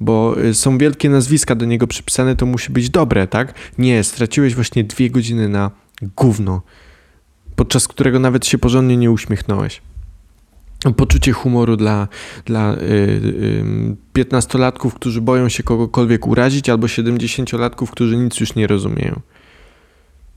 Bo 0.00 0.44
y, 0.44 0.54
są 0.54 0.78
wielkie 0.78 1.10
nazwiska 1.10 1.54
do 1.54 1.66
niego 1.66 1.86
przypisane, 1.86 2.36
to 2.36 2.46
musi 2.46 2.72
być 2.72 2.90
dobre, 2.90 3.26
tak? 3.26 3.54
Nie, 3.78 4.04
straciłeś 4.04 4.54
właśnie 4.54 4.84
dwie 4.84 5.10
godziny 5.10 5.48
na 5.48 5.70
gówno, 6.16 6.62
podczas 7.56 7.88
którego 7.88 8.18
nawet 8.18 8.46
się 8.46 8.58
porządnie 8.58 8.96
nie 8.96 9.10
uśmiechnąłeś 9.10 9.82
poczucie 10.96 11.32
humoru 11.32 11.76
dla, 11.76 12.08
dla 12.44 12.76
piętnastolatków, 14.12 14.94
którzy 14.94 15.20
boją 15.20 15.48
się 15.48 15.62
kogokolwiek 15.62 16.26
urazić, 16.26 16.68
albo 16.68 16.88
siedemdziesięciolatków, 16.88 17.90
którzy 17.90 18.16
nic 18.16 18.40
już 18.40 18.54
nie 18.54 18.66
rozumieją. 18.66 19.20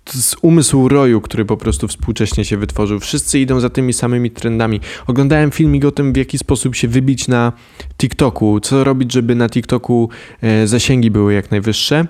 To 0.04 0.12
jest 0.16 0.36
umysł 0.42 0.88
roju, 0.88 1.22
który 1.22 1.46
po 1.46 1.58
prostu 1.58 1.88
współcześnie 1.88 2.46
się 2.46 2.58
wytworzył. 2.58 3.00
Wszyscy 3.00 3.40
idą 3.40 3.60
za 3.60 3.70
tymi 3.70 3.94
samymi 3.94 4.32
trendami. 4.32 4.80
Oglądałem 5.08 5.52
filmik 5.52 5.86
o 5.86 5.92
tym, 5.92 6.14
w 6.14 6.18
jaki 6.18 6.38
sposób 6.38 6.76
się 6.76 6.88
wybić 6.88 7.28
na 7.28 7.54
TikToku, 7.98 8.60
co 8.60 8.84
robić, 8.84 9.14
żeby 9.14 9.36
na 9.36 9.50
TikToku 9.50 10.10
e, 10.42 10.68
zasięgi 10.68 11.12
były 11.12 11.34
jak 11.34 11.52
najwyższe. 11.52 12.08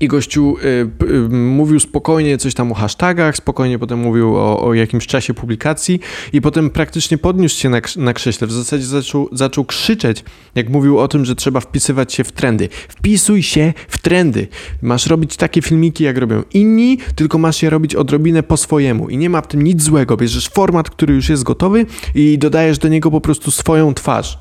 I 0.00 0.08
gościu 0.08 0.56
y, 0.58 1.04
y, 1.06 1.28
mówił 1.28 1.80
spokojnie 1.80 2.38
coś 2.38 2.54
tam 2.54 2.72
o 2.72 2.74
hashtagach, 2.74 3.36
spokojnie 3.36 3.78
potem 3.78 3.98
mówił 3.98 4.36
o, 4.36 4.64
o 4.64 4.74
jakimś 4.74 5.06
czasie 5.06 5.34
publikacji 5.34 6.00
i 6.32 6.40
potem 6.40 6.70
praktycznie 6.70 7.18
podniósł 7.18 7.60
się 7.60 7.68
na, 7.68 7.80
na 7.96 8.12
krześle. 8.12 8.46
W 8.46 8.52
zasadzie 8.52 8.84
zaczął, 8.84 9.28
zaczął 9.32 9.64
krzyczeć, 9.64 10.24
jak 10.54 10.68
mówił 10.68 10.98
o 10.98 11.08
tym, 11.08 11.24
że 11.24 11.34
trzeba 11.34 11.60
wpisywać 11.60 12.14
się 12.14 12.24
w 12.24 12.32
trendy. 12.32 12.68
Wpisuj 12.88 13.42
się 13.42 13.72
w 13.88 13.98
trendy. 13.98 14.48
Masz 14.82 15.06
robić 15.06 15.36
takie 15.36 15.62
filmiki, 15.62 16.04
jak 16.04 16.18
robią 16.18 16.42
inni, 16.52 16.98
tylko 17.14 17.38
masz 17.38 17.62
je 17.62 17.70
robić 17.70 17.94
odrobinę 17.94 18.42
po 18.42 18.56
swojemu. 18.56 19.08
I 19.08 19.16
nie 19.16 19.30
ma 19.30 19.40
w 19.40 19.48
tym 19.48 19.62
nic 19.62 19.82
złego. 19.82 20.16
Bierzesz 20.16 20.48
format, 20.48 20.90
który 20.90 21.14
już 21.14 21.28
jest 21.28 21.42
gotowy 21.42 21.86
i 22.14 22.38
dodajesz 22.38 22.78
do 22.78 22.88
niego 22.88 23.10
po 23.10 23.20
prostu 23.20 23.50
swoją 23.50 23.94
twarz. 23.94 24.38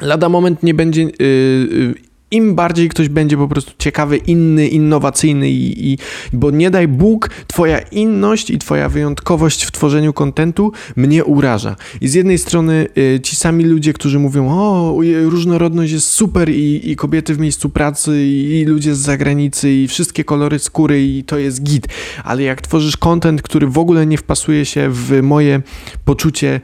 Lada 0.00 0.28
moment 0.28 0.62
nie 0.62 0.74
będzie... 0.74 1.02
Yy, 1.02 2.11
im 2.32 2.54
bardziej 2.54 2.88
ktoś 2.88 3.08
będzie 3.08 3.36
po 3.36 3.48
prostu 3.48 3.72
ciekawy, 3.78 4.16
inny, 4.16 4.68
innowacyjny 4.68 5.50
i, 5.50 5.92
i, 5.92 5.98
bo 6.32 6.50
nie 6.50 6.70
daj 6.70 6.88
Bóg, 6.88 7.30
twoja 7.46 7.78
inność 7.78 8.50
i 8.50 8.58
twoja 8.58 8.88
wyjątkowość 8.88 9.64
w 9.64 9.72
tworzeniu 9.72 10.12
kontentu 10.12 10.72
mnie 10.96 11.24
uraża. 11.24 11.76
I 12.00 12.08
z 12.08 12.14
jednej 12.14 12.38
strony 12.38 12.86
y, 12.98 13.20
ci 13.22 13.36
sami 13.36 13.64
ludzie, 13.64 13.92
którzy 13.92 14.18
mówią, 14.18 14.48
o, 14.50 14.96
różnorodność 15.24 15.92
jest 15.92 16.08
super 16.08 16.50
i, 16.50 16.90
i 16.90 16.96
kobiety 16.96 17.34
w 17.34 17.38
miejscu 17.38 17.68
pracy 17.68 18.26
i, 18.26 18.60
i 18.60 18.64
ludzie 18.64 18.94
z 18.94 18.98
zagranicy 18.98 19.72
i 19.72 19.88
wszystkie 19.88 20.24
kolory 20.24 20.58
skóry 20.58 21.06
i 21.06 21.24
to 21.24 21.38
jest 21.38 21.62
git, 21.62 21.88
ale 22.24 22.42
jak 22.42 22.60
tworzysz 22.60 22.96
kontent, 22.96 23.42
który 23.42 23.66
w 23.66 23.78
ogóle 23.78 24.06
nie 24.06 24.18
wpasuje 24.18 24.64
się 24.64 24.88
w 24.90 25.22
moje 25.22 25.62
poczucie 26.04 26.60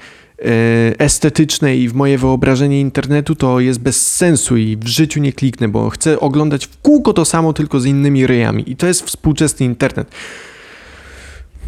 estetyczne 0.99 1.77
i 1.77 1.89
w 1.89 1.95
moje 1.95 2.19
wyobrażenie 2.19 2.81
internetu 2.81 3.35
to 3.35 3.61
jest 3.61 3.81
bez 3.81 4.17
sensu 4.17 4.57
i 4.57 4.77
w 4.77 4.87
życiu 4.87 5.21
nie 5.21 5.33
kliknę, 5.33 5.69
bo 5.69 5.91
chcę 5.91 6.21
oglądać 6.21 6.67
w 6.67 6.81
kółko 6.81 7.13
to 7.13 7.25
samo, 7.25 7.53
tylko 7.53 7.81
z 7.81 7.87
innymi 7.87 8.27
ryjami. 8.27 8.71
I 8.71 8.77
to 8.77 8.87
jest 8.87 9.03
współczesny 9.03 9.67
internet. 9.67 10.11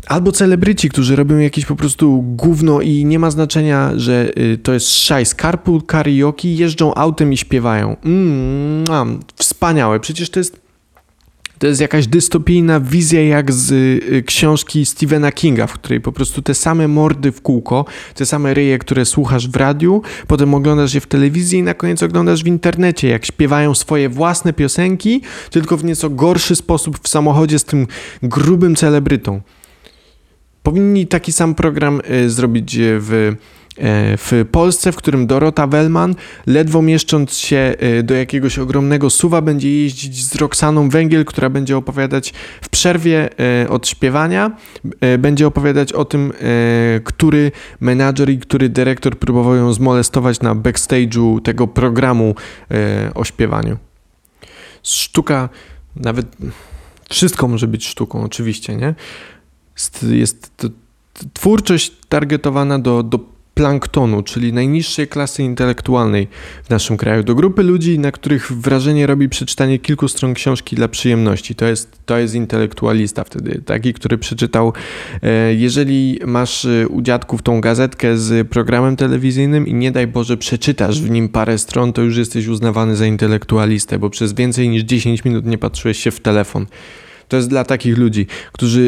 Albo 0.06 0.32
celebryci, 0.32 0.88
którzy 0.88 1.16
robią 1.16 1.38
jakieś 1.38 1.66
po 1.66 1.76
prostu 1.76 2.22
gówno 2.22 2.80
i 2.80 3.04
nie 3.04 3.18
ma 3.18 3.30
znaczenia, 3.30 3.92
że 3.96 4.30
y, 4.38 4.58
to 4.58 4.72
jest 4.72 4.90
szajs. 4.90 5.34
Carpool 5.34 5.82
karaoke, 5.82 6.48
jeżdżą 6.48 6.94
autem 6.94 7.32
i 7.32 7.36
śpiewają. 7.36 7.96
Mm, 8.04 9.20
wspaniałe. 9.36 10.00
Przecież 10.00 10.30
to 10.30 10.40
jest 10.40 10.69
to 11.60 11.66
jest 11.66 11.80
jakaś 11.80 12.06
dystopijna 12.06 12.80
wizja 12.80 13.22
jak 13.22 13.52
z 13.52 13.70
y, 13.72 14.22
książki 14.26 14.86
Stephena 14.86 15.32
Kinga, 15.32 15.66
w 15.66 15.72
której 15.72 16.00
po 16.00 16.12
prostu 16.12 16.42
te 16.42 16.54
same 16.54 16.88
mordy 16.88 17.32
w 17.32 17.42
kółko, 17.42 17.84
te 18.14 18.26
same 18.26 18.54
ryje, 18.54 18.78
które 18.78 19.04
słuchasz 19.04 19.48
w 19.48 19.56
radiu, 19.56 20.02
potem 20.26 20.54
oglądasz 20.54 20.94
je 20.94 21.00
w 21.00 21.06
telewizji 21.06 21.58
i 21.58 21.62
na 21.62 21.74
koniec 21.74 22.02
oglądasz 22.02 22.44
w 22.44 22.46
internecie, 22.46 23.08
jak 23.08 23.26
śpiewają 23.26 23.74
swoje 23.74 24.08
własne 24.08 24.52
piosenki, 24.52 25.22
tylko 25.50 25.76
w 25.76 25.84
nieco 25.84 26.10
gorszy 26.10 26.56
sposób 26.56 26.98
w 27.02 27.08
samochodzie 27.08 27.58
z 27.58 27.64
tym 27.64 27.86
grubym 28.22 28.76
celebrytą. 28.76 29.40
Powinni 30.62 31.06
taki 31.06 31.32
sam 31.32 31.54
program 31.54 32.00
y, 32.10 32.30
zrobić 32.30 32.76
w 32.80 33.34
w 34.16 34.44
Polsce, 34.52 34.92
w 34.92 34.96
którym 34.96 35.26
Dorota 35.26 35.66
Wellman, 35.66 36.14
ledwo 36.46 36.82
mieszcząc 36.82 37.34
się 37.34 37.74
e, 37.78 38.02
do 38.02 38.14
jakiegoś 38.14 38.58
ogromnego 38.58 39.10
suwa, 39.10 39.42
będzie 39.42 39.82
jeździć 39.82 40.24
z 40.24 40.34
Roxaną 40.34 40.88
Węgiel, 40.88 41.24
która 41.24 41.50
będzie 41.50 41.76
opowiadać 41.76 42.32
w 42.62 42.68
przerwie 42.68 43.30
e, 43.62 43.68
od 43.68 43.88
śpiewania, 43.88 44.56
będzie 45.18 45.46
opowiadać 45.46 45.92
o 45.92 46.04
tym, 46.04 46.32
który 47.04 47.52
menadżer 47.80 48.30
i 48.30 48.38
który 48.38 48.68
dyrektor 48.68 49.18
próbował 49.18 49.54
ją 49.54 49.72
zmolestować 49.72 50.40
na 50.40 50.54
backstage'u 50.54 51.42
tego 51.42 51.66
programu 51.66 52.34
o 53.14 53.24
śpiewaniu. 53.24 53.76
Sztuka, 54.82 55.48
nawet 55.96 56.36
wszystko 57.10 57.48
może 57.48 57.66
być 57.66 57.86
sztuką, 57.86 58.22
oczywiście, 58.22 58.76
nie? 58.76 58.94
Jest 60.10 60.56
to 60.56 60.68
twórczość 61.32 61.92
targetowana 62.08 62.78
do, 62.78 63.02
do 63.02 63.18
planktonu, 63.60 64.22
czyli 64.22 64.52
najniższej 64.52 65.08
klasy 65.08 65.42
intelektualnej 65.42 66.28
w 66.64 66.70
naszym 66.70 66.96
kraju, 66.96 67.22
do 67.22 67.34
grupy 67.34 67.62
ludzi, 67.62 67.98
na 67.98 68.12
których 68.12 68.52
wrażenie 68.52 69.06
robi 69.06 69.28
przeczytanie 69.28 69.78
kilku 69.78 70.08
stron 70.08 70.34
książki 70.34 70.76
dla 70.76 70.88
przyjemności. 70.88 71.54
To 71.54 71.66
jest, 71.66 72.00
to 72.06 72.18
jest 72.18 72.34
intelektualista 72.34 73.24
wtedy, 73.24 73.62
taki, 73.66 73.94
który 73.94 74.18
przeczytał, 74.18 74.72
e, 75.22 75.54
jeżeli 75.54 76.20
masz 76.26 76.64
e, 76.64 76.88
u 76.88 77.02
dziadków 77.02 77.42
tą 77.42 77.60
gazetkę 77.60 78.16
z 78.16 78.48
programem 78.48 78.96
telewizyjnym 78.96 79.66
i 79.66 79.74
nie 79.74 79.92
daj 79.92 80.06
Boże 80.06 80.36
przeczytasz 80.36 81.02
w 81.02 81.10
nim 81.10 81.28
parę 81.28 81.58
stron, 81.58 81.92
to 81.92 82.02
już 82.02 82.16
jesteś 82.16 82.46
uznawany 82.46 82.96
za 82.96 83.06
intelektualistę, 83.06 83.98
bo 83.98 84.10
przez 84.10 84.32
więcej 84.32 84.68
niż 84.68 84.82
10 84.82 85.24
minut 85.24 85.46
nie 85.46 85.58
patrzyłeś 85.58 85.98
się 85.98 86.10
w 86.10 86.20
telefon. 86.20 86.66
To 87.30 87.36
jest 87.36 87.48
dla 87.48 87.64
takich 87.64 87.98
ludzi, 87.98 88.26
którzy, 88.52 88.80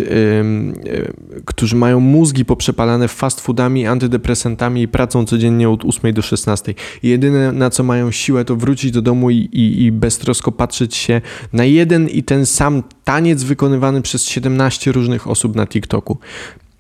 yy, 0.85 1.43
którzy 1.45 1.77
mają 1.77 2.01
mózgi 2.01 2.45
poprzepalane 2.45 3.09
fast 3.09 3.41
foodami, 3.41 3.87
antydepresantami 3.87 4.83
i 4.83 4.89
pracą 4.89 5.27
codziennie 5.27 5.71
od 5.71 5.85
8 5.85 6.13
do 6.13 6.23
16. 6.23 6.75
I 7.03 7.09
jedyne 7.09 7.53
na 7.53 7.71
co 7.71 7.83
mają 7.83 8.11
siłę 8.11 8.45
to 8.45 8.57
wrócić 8.57 8.91
do 8.91 9.03
domu 9.03 9.31
i, 9.31 9.37
i, 9.37 9.85
i 9.85 9.93
beztrosko 9.93 10.53
patrzeć 10.53 10.97
się 10.97 11.21
na 11.53 11.65
jeden 11.65 12.09
i 12.09 12.23
ten 12.23 12.47
sam 12.47 12.83
taniec 13.05 13.43
wykonywany 13.43 14.03
przez 14.03 14.27
17 14.27 14.93
różnych 14.93 15.29
osób 15.29 15.57
na 15.57 15.67
TikToku 15.67 16.19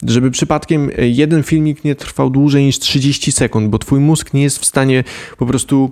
żeby 0.07 0.31
przypadkiem 0.31 0.91
e, 0.99 1.09
jeden 1.09 1.43
filmik 1.43 1.85
nie 1.85 1.95
trwał 1.95 2.31
dłużej 2.31 2.65
niż 2.65 2.79
30 2.79 3.33
sekund, 3.33 3.69
bo 3.69 3.79
twój 3.79 4.01
mózg 4.01 4.35
nie 4.35 4.43
jest 4.43 4.59
w 4.59 4.65
stanie 4.65 5.05
po 5.39 5.47
prostu 5.47 5.91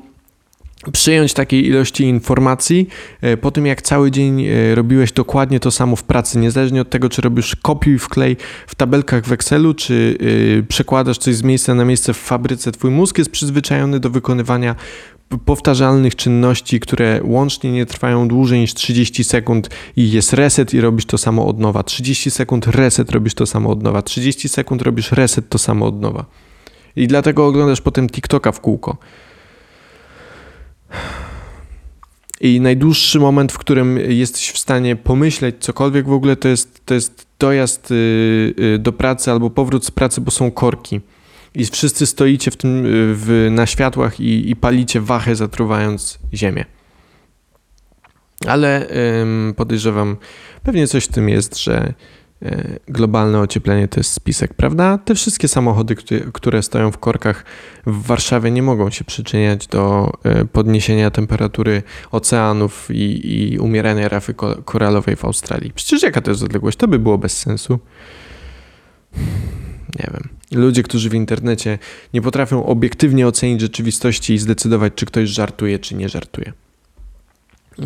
przyjąć 0.92 1.34
takiej 1.34 1.66
ilości 1.66 2.04
informacji 2.04 2.88
e, 3.20 3.36
po 3.36 3.50
tym, 3.50 3.66
jak 3.66 3.82
cały 3.82 4.10
dzień 4.10 4.46
e, 4.46 4.74
robiłeś 4.74 5.12
dokładnie 5.12 5.60
to 5.60 5.70
samo 5.70 5.96
w 5.96 6.04
pracy, 6.04 6.38
niezależnie 6.38 6.80
od 6.80 6.90
tego, 6.90 7.08
czy 7.08 7.22
robisz 7.22 7.56
kopiuj 7.56 7.98
wklej 7.98 8.36
w 8.66 8.74
tabelkach 8.74 9.26
w 9.26 9.32
Excelu, 9.32 9.74
czy 9.74 10.18
e, 10.60 10.62
przekładasz 10.62 11.18
coś 11.18 11.34
z 11.34 11.42
miejsca 11.42 11.74
na 11.74 11.84
miejsce 11.84 12.14
w 12.14 12.16
fabryce, 12.16 12.72
twój 12.72 12.90
mózg 12.90 13.18
jest 13.18 13.30
przyzwyczajony 13.30 14.00
do 14.00 14.10
wykonywania 14.10 14.74
powtarzalnych 15.44 16.16
czynności, 16.16 16.80
które 16.80 17.20
łącznie 17.24 17.72
nie 17.72 17.86
trwają 17.86 18.28
dłużej 18.28 18.60
niż 18.60 18.74
30 18.74 19.24
sekund 19.24 19.70
i 19.96 20.10
jest 20.10 20.32
reset 20.32 20.74
i 20.74 20.80
robisz 20.80 21.06
to 21.06 21.18
samo 21.18 21.46
od 21.46 21.58
nowa. 21.60 21.82
30 21.82 22.30
sekund 22.30 22.66
reset, 22.66 23.10
robisz 23.10 23.34
to 23.34 23.46
samo 23.46 23.70
od 23.70 23.82
nowa. 23.82 24.02
30 24.02 24.48
sekund 24.48 24.82
robisz 24.82 25.12
reset, 25.12 25.48
to 25.48 25.58
samo 25.58 25.86
od 25.86 26.00
nowa. 26.00 26.24
I 26.96 27.06
dlatego 27.06 27.46
oglądasz 27.46 27.80
potem 27.80 28.08
TikToka 28.08 28.52
w 28.52 28.60
kółko. 28.60 28.96
I 32.40 32.60
najdłuższy 32.60 33.20
moment, 33.20 33.52
w 33.52 33.58
którym 33.58 33.98
jesteś 33.98 34.50
w 34.50 34.58
stanie 34.58 34.96
pomyśleć 34.96 35.56
cokolwiek 35.60 36.06
w 36.06 36.12
ogóle, 36.12 36.36
to 36.36 36.48
jest, 36.48 36.86
to 36.86 36.94
jest 36.94 37.26
dojazd 37.38 37.90
y, 37.90 37.94
y, 38.74 38.78
do 38.78 38.92
pracy 38.92 39.30
albo 39.30 39.50
powrót 39.50 39.84
z 39.84 39.90
pracy, 39.90 40.20
bo 40.20 40.30
są 40.30 40.50
korki. 40.50 41.00
I 41.54 41.64
wszyscy 41.64 42.06
stoicie 42.06 42.50
w 42.50 42.56
tym, 42.56 42.82
w, 43.14 43.48
na 43.50 43.66
światłach 43.66 44.20
i, 44.20 44.50
i 44.50 44.56
palicie 44.56 45.00
wachę, 45.00 45.36
zatruwając 45.36 46.18
ziemię. 46.34 46.64
Ale 48.46 48.88
ym, 49.22 49.54
podejrzewam, 49.56 50.16
pewnie 50.62 50.86
coś 50.88 51.04
w 51.04 51.08
tym 51.08 51.28
jest, 51.28 51.58
że 51.58 51.94
globalne 52.88 53.40
ocieplenie 53.40 53.88
to 53.88 54.00
jest 54.00 54.12
spisek, 54.12 54.54
prawda? 54.54 54.98
Te 54.98 55.14
wszystkie 55.14 55.48
samochody, 55.48 55.96
które 56.32 56.62
stoją 56.62 56.92
w 56.92 56.98
korkach 56.98 57.44
w 57.86 58.06
Warszawie, 58.06 58.50
nie 58.50 58.62
mogą 58.62 58.90
się 58.90 59.04
przyczyniać 59.04 59.66
do 59.66 60.12
e, 60.24 60.44
podniesienia 60.44 61.10
temperatury 61.10 61.82
oceanów 62.10 62.88
i, 62.90 63.32
i 63.52 63.58
umierania 63.58 64.08
rafy 64.08 64.34
koralowej 64.64 65.16
w 65.16 65.24
Australii. 65.24 65.72
Przecież 65.74 66.02
jaka 66.02 66.20
to 66.20 66.30
jest 66.30 66.42
odległość? 66.42 66.78
To 66.78 66.88
by 66.88 66.98
było 66.98 67.18
bez 67.18 67.38
sensu. 67.38 67.78
Nie 69.98 70.10
wiem. 70.12 70.28
Ludzie, 70.52 70.82
którzy 70.82 71.10
w 71.10 71.14
internecie 71.14 71.78
nie 72.14 72.22
potrafią 72.22 72.66
obiektywnie 72.66 73.26
ocenić 73.26 73.60
rzeczywistości 73.60 74.34
i 74.34 74.38
zdecydować, 74.38 74.92
czy 74.96 75.06
ktoś 75.06 75.28
żartuje, 75.28 75.78
czy 75.78 75.94
nie 75.94 76.08
żartuje. 76.08 76.52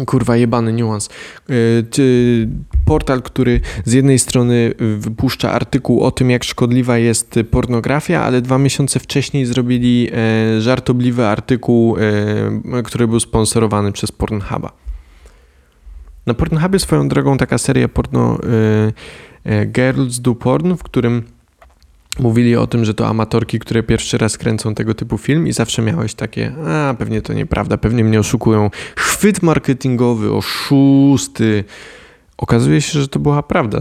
Kurwa 0.07 0.37
jebany 0.37 0.73
niuans. 0.73 1.09
Yy, 1.49 2.49
portal, 2.85 3.23
który 3.23 3.61
z 3.85 3.93
jednej 3.93 4.19
strony 4.19 4.75
wypuszcza 4.99 5.53
artykuł 5.53 6.01
o 6.01 6.11
tym, 6.11 6.31
jak 6.31 6.45
szkodliwa 6.45 6.99
jest 6.99 7.39
pornografia, 7.51 8.23
ale 8.23 8.41
dwa 8.43 8.59
miesiące 8.59 9.01
wcześniej 9.01 9.47
zrobili 9.47 10.11
e, 10.13 10.61
żartobliwy 10.61 11.27
artykuł, 11.27 11.97
e, 11.99 12.83
który 12.83 13.09
był 13.09 13.21
sponsorowany 13.21 13.93
przez 13.93 14.13
Pornhuba. 14.13 14.73
Na 16.27 16.35
Pornhubie 16.35 16.79
swoją 16.79 17.09
drogą 17.09 17.37
taka 17.37 17.59
seria 17.59 17.89
porno 17.89 18.39
e, 19.45 19.67
Girls 19.67 20.21
Do 20.21 20.35
Porn, 20.35 20.75
w 20.75 20.83
którym 20.83 21.23
mówili 22.19 22.57
o 22.57 22.67
tym, 22.67 22.85
że 22.85 22.95
to 22.95 23.09
amatorki, 23.09 23.59
które 23.59 23.83
pierwszy 23.83 24.19
raz 24.19 24.39
kręcą 24.39 24.75
tego 24.75 24.95
typu 24.95 25.19
film 25.19 25.47
i 25.47 25.53
zawsze 25.53 25.83
miałeś 25.83 26.15
takie, 26.15 26.53
a 26.67 26.95
pewnie 26.99 27.23
to 27.23 27.33
nieprawda, 27.33 27.77
pewnie 27.77 28.05
mnie 28.05 28.21
oszukują. 28.21 28.71
Chwyt 28.97 29.43
marketingowy, 29.43 30.33
oszusty. 30.33 31.65
Okazuje 32.37 32.81
się, 32.81 33.01
że 33.01 33.09
to 33.09 33.19
była 33.19 33.43
prawda. 33.43 33.81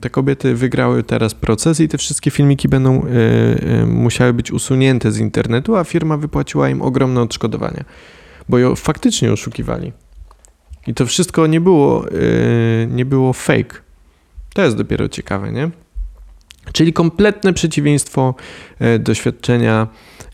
Te 0.00 0.10
kobiety 0.10 0.54
wygrały 0.54 1.02
teraz 1.02 1.34
proces 1.34 1.80
i 1.80 1.88
te 1.88 1.98
wszystkie 1.98 2.30
filmiki 2.30 2.68
będą 2.68 3.06
y, 3.06 3.10
y, 3.82 3.86
musiały 3.86 4.32
być 4.32 4.52
usunięte 4.52 5.12
z 5.12 5.18
internetu, 5.18 5.76
a 5.76 5.84
firma 5.84 6.16
wypłaciła 6.16 6.68
im 6.68 6.82
ogromne 6.82 7.20
odszkodowania, 7.20 7.84
bo 8.48 8.58
ją 8.58 8.76
faktycznie 8.76 9.32
oszukiwali. 9.32 9.92
I 10.86 10.94
to 10.94 11.06
wszystko 11.06 11.46
nie 11.46 11.60
było, 11.60 12.08
y, 12.08 12.88
nie 12.90 13.04
było 13.04 13.32
fake. 13.32 13.76
To 14.54 14.62
jest 14.62 14.76
dopiero 14.76 15.08
ciekawe, 15.08 15.52
nie? 15.52 15.70
Czyli 16.72 16.92
kompletne 16.92 17.52
przeciwieństwo 17.52 18.34
e, 18.78 18.98
doświadczenia, 18.98 19.86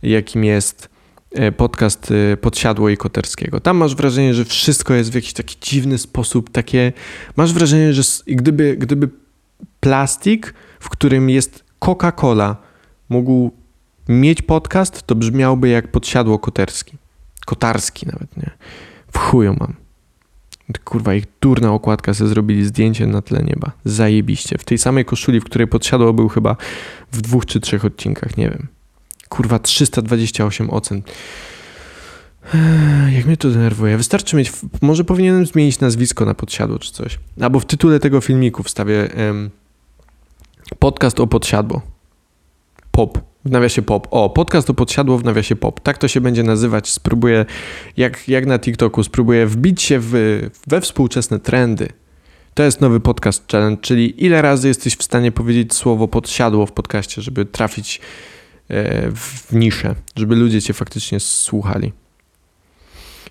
jakim 0.03 0.45
jest 0.45 0.89
e, 1.33 1.53
podcast 1.53 2.13
e, 2.33 2.37
Podsiadło 2.37 2.89
i 2.89 2.97
Koterskiego. 2.97 3.61
Tam 3.61 3.77
masz 3.77 3.95
wrażenie, 3.95 4.35
że 4.35 4.45
wszystko 4.45 4.95
jest 4.95 5.13
w 5.13 5.15
jakiś 5.15 5.33
taki 5.33 5.57
dziwny 5.61 5.99
sposób, 5.99 6.51
takie... 6.51 6.93
Masz 7.37 7.53
wrażenie, 7.53 7.93
że 7.93 8.03
gdyby, 8.27 8.77
gdyby 8.77 9.09
plastik, 9.81 10.55
w 10.81 10.89
którym 10.89 11.31
jest 11.31 11.65
Coca-Cola, 11.81 12.57
mógł 13.09 13.51
mieć 14.09 14.43
podcast, 14.43 15.03
to 15.03 15.15
brzmiałby 15.15 15.69
jak 15.69 15.91
Podsiadło 15.91 16.39
Koterski. 16.39 16.97
Kotarski 17.47 18.07
nawet, 18.07 18.37
nie? 18.37 18.51
W 19.13 19.19
chuju 19.19 19.57
mam. 19.61 19.86
Kurwa, 20.85 21.15
ich 21.15 21.25
durna 21.41 21.73
okładka, 21.73 22.15
sobie 22.15 22.29
zrobili 22.29 22.65
zdjęcie 22.65 23.07
na 23.07 23.23
tle 23.23 23.43
nieba. 23.43 23.73
Zajebiście. 23.85 24.59
W 24.59 24.65
tej 24.65 24.79
samej 24.79 25.05
koszuli, 25.05 25.41
w 25.41 25.45
której 25.45 25.69
podsiadło 25.69 26.13
był 26.13 26.29
chyba 26.29 26.57
w 27.13 27.21
dwóch 27.21 27.47
czy 27.47 27.61
trzech 27.61 27.85
odcinkach, 27.85 28.37
nie 28.37 28.51
wiem. 28.51 28.67
Kurwa, 29.29 29.59
328 29.59 30.71
ocen. 30.71 31.03
Jak 33.17 33.27
mnie 33.27 33.37
to 33.37 33.51
denerwuje. 33.51 33.97
Wystarczy 33.97 34.37
mieć. 34.37 34.53
Może 34.83 35.05
powinienem 35.05 35.47
zmienić 35.47 35.81
nazwisko 35.81 36.25
na 36.25 36.35
podsiadło 36.35 36.79
czy 36.79 36.93
coś. 36.93 37.19
Albo 37.41 37.61
w 37.61 37.65
tytule 37.65 38.01
tego 38.01 38.21
filmiku 38.21 38.63
wstawię 38.63 39.09
um, 39.17 39.51
podcast 40.79 41.21
o 41.21 41.27
podsiadło. 41.27 41.83
Pop 42.91 43.19
w 43.47 43.51
nawiasie 43.51 43.83
pop. 43.83 44.09
O, 44.11 44.31
podcast 44.31 44.71
o 44.71 44.75
podsiadło 44.75 45.19
w 45.19 45.25
nawiasie 45.25 45.57
pop. 45.57 45.81
Tak 45.81 45.99
to 45.99 46.09
się 46.09 46.21
będzie 46.21 46.43
nazywać. 46.43 46.91
Spróbuję, 46.91 47.47
jak, 47.97 48.29
jak 48.29 48.47
na 48.47 48.59
TikToku, 48.59 49.03
spróbuję 49.03 49.47
wbić 49.47 49.83
się 49.83 49.99
w, 50.01 50.41
we 50.67 50.81
współczesne 50.81 51.39
trendy. 51.39 51.89
To 52.55 52.63
jest 52.63 52.81
nowy 52.81 53.01
podcast 53.01 53.53
challenge, 53.53 53.81
czyli 53.81 54.25
ile 54.25 54.43
razy 54.43 54.69
jesteś 54.69 54.97
w 54.97 55.03
stanie 55.03 55.33
powiedzieć 55.33 55.75
słowo 55.75 56.09
podsiadło 56.09 56.67
w 56.67 56.73
podcaście, 56.73 57.23
żeby 57.23 57.45
trafić 57.45 58.01
e, 58.69 59.11
w 59.11 59.53
niszę, 59.53 59.95
żeby 60.17 60.37
ludzie 60.37 60.63
cię 60.63 60.73
faktycznie 60.73 61.21
słuchali. 61.21 61.93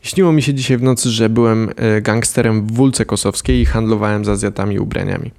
Śniło 0.01 0.31
mi 0.31 0.41
się 0.41 0.53
dzisiaj 0.53 0.77
w 0.77 0.83
nocy, 0.83 1.09
że 1.09 1.29
byłem 1.29 1.69
e, 1.75 2.01
gangsterem 2.01 2.67
w 2.67 2.71
Wólce 2.71 3.05
Kosowskiej 3.05 3.61
i 3.61 3.65
handlowałem 3.65 4.25
z 4.25 4.29
Azjatami 4.29 4.79
ubraniami. 4.79 5.31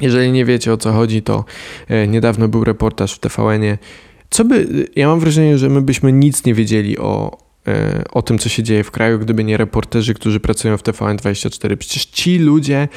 Jeżeli 0.00 0.32
nie 0.32 0.44
wiecie 0.44 0.72
o 0.72 0.76
co 0.76 0.92
chodzi, 0.92 1.22
to 1.22 1.44
e, 1.88 2.08
niedawno 2.08 2.48
był 2.48 2.64
reportaż 2.64 3.14
w 3.14 3.18
TVN-ie. 3.18 3.78
Co 4.30 4.44
by, 4.44 4.88
ja 4.96 5.08
mam 5.08 5.20
wrażenie, 5.20 5.58
że 5.58 5.68
my 5.68 5.82
byśmy 5.82 6.12
nic 6.12 6.44
nie 6.44 6.54
wiedzieli 6.54 6.98
o, 6.98 7.38
e, 7.66 8.04
o 8.12 8.22
tym, 8.22 8.38
co 8.38 8.48
się 8.48 8.62
dzieje 8.62 8.84
w 8.84 8.90
kraju, 8.90 9.18
gdyby 9.18 9.44
nie 9.44 9.56
reporterzy, 9.56 10.14
którzy 10.14 10.40
pracują 10.40 10.76
w 10.76 10.82
TVN24. 10.82 11.76
Przecież 11.76 12.04
ci 12.04 12.38
ludzie 12.38 12.88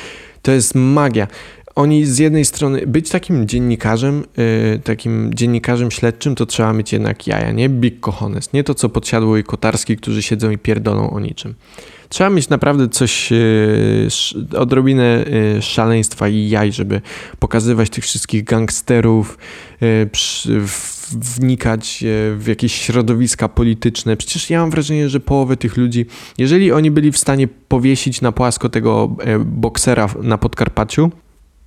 to 0.41 0.51
jest 0.51 0.75
magia. 0.75 1.27
Oni 1.77 2.05
z 2.05 2.17
jednej 2.17 2.45
strony, 2.45 2.87
być 2.87 3.09
takim 3.09 3.47
dziennikarzem, 3.47 4.23
yy, 4.37 4.79
takim 4.83 5.31
dziennikarzem 5.33 5.91
śledczym, 5.91 6.35
to 6.35 6.45
trzeba 6.45 6.73
mieć 6.73 6.93
jednak 6.93 7.27
jaja, 7.27 7.51
nie? 7.51 7.69
Big 7.69 7.99
cojones, 7.99 8.53
nie 8.53 8.63
to 8.63 8.75
co 8.75 8.89
podsiadło 8.89 9.37
i 9.37 9.43
Kotarski, 9.43 9.97
którzy 9.97 10.21
siedzą 10.21 10.51
i 10.51 10.57
pierdolą 10.57 11.09
o 11.09 11.19
niczym. 11.19 11.55
Trzeba 12.09 12.29
mieć 12.29 12.49
naprawdę 12.49 12.89
coś, 12.89 13.31
e, 13.31 13.37
odrobinę 14.57 15.25
e, 15.25 15.61
szaleństwa 15.61 16.27
i 16.27 16.49
jaj, 16.49 16.71
żeby 16.71 17.01
pokazywać 17.39 17.89
tych 17.89 18.03
wszystkich 18.03 18.43
gangsterów, 18.43 19.37
e, 19.81 19.85
wnikać 21.11 22.03
w 22.37 22.47
jakieś 22.47 22.73
środowiska 22.73 23.49
polityczne. 23.49 24.17
Przecież 24.17 24.49
ja 24.49 24.61
mam 24.61 24.69
wrażenie, 24.69 25.09
że 25.09 25.19
połowę 25.19 25.57
tych 25.57 25.77
ludzi, 25.77 26.05
jeżeli 26.37 26.71
oni 26.71 26.91
byli 26.91 27.11
w 27.11 27.17
stanie 27.17 27.47
powiesić 27.67 28.21
na 28.21 28.31
płasko 28.31 28.69
tego 28.69 29.15
boksera 29.45 30.09
na 30.23 30.37
Podkarpaciu, 30.37 31.11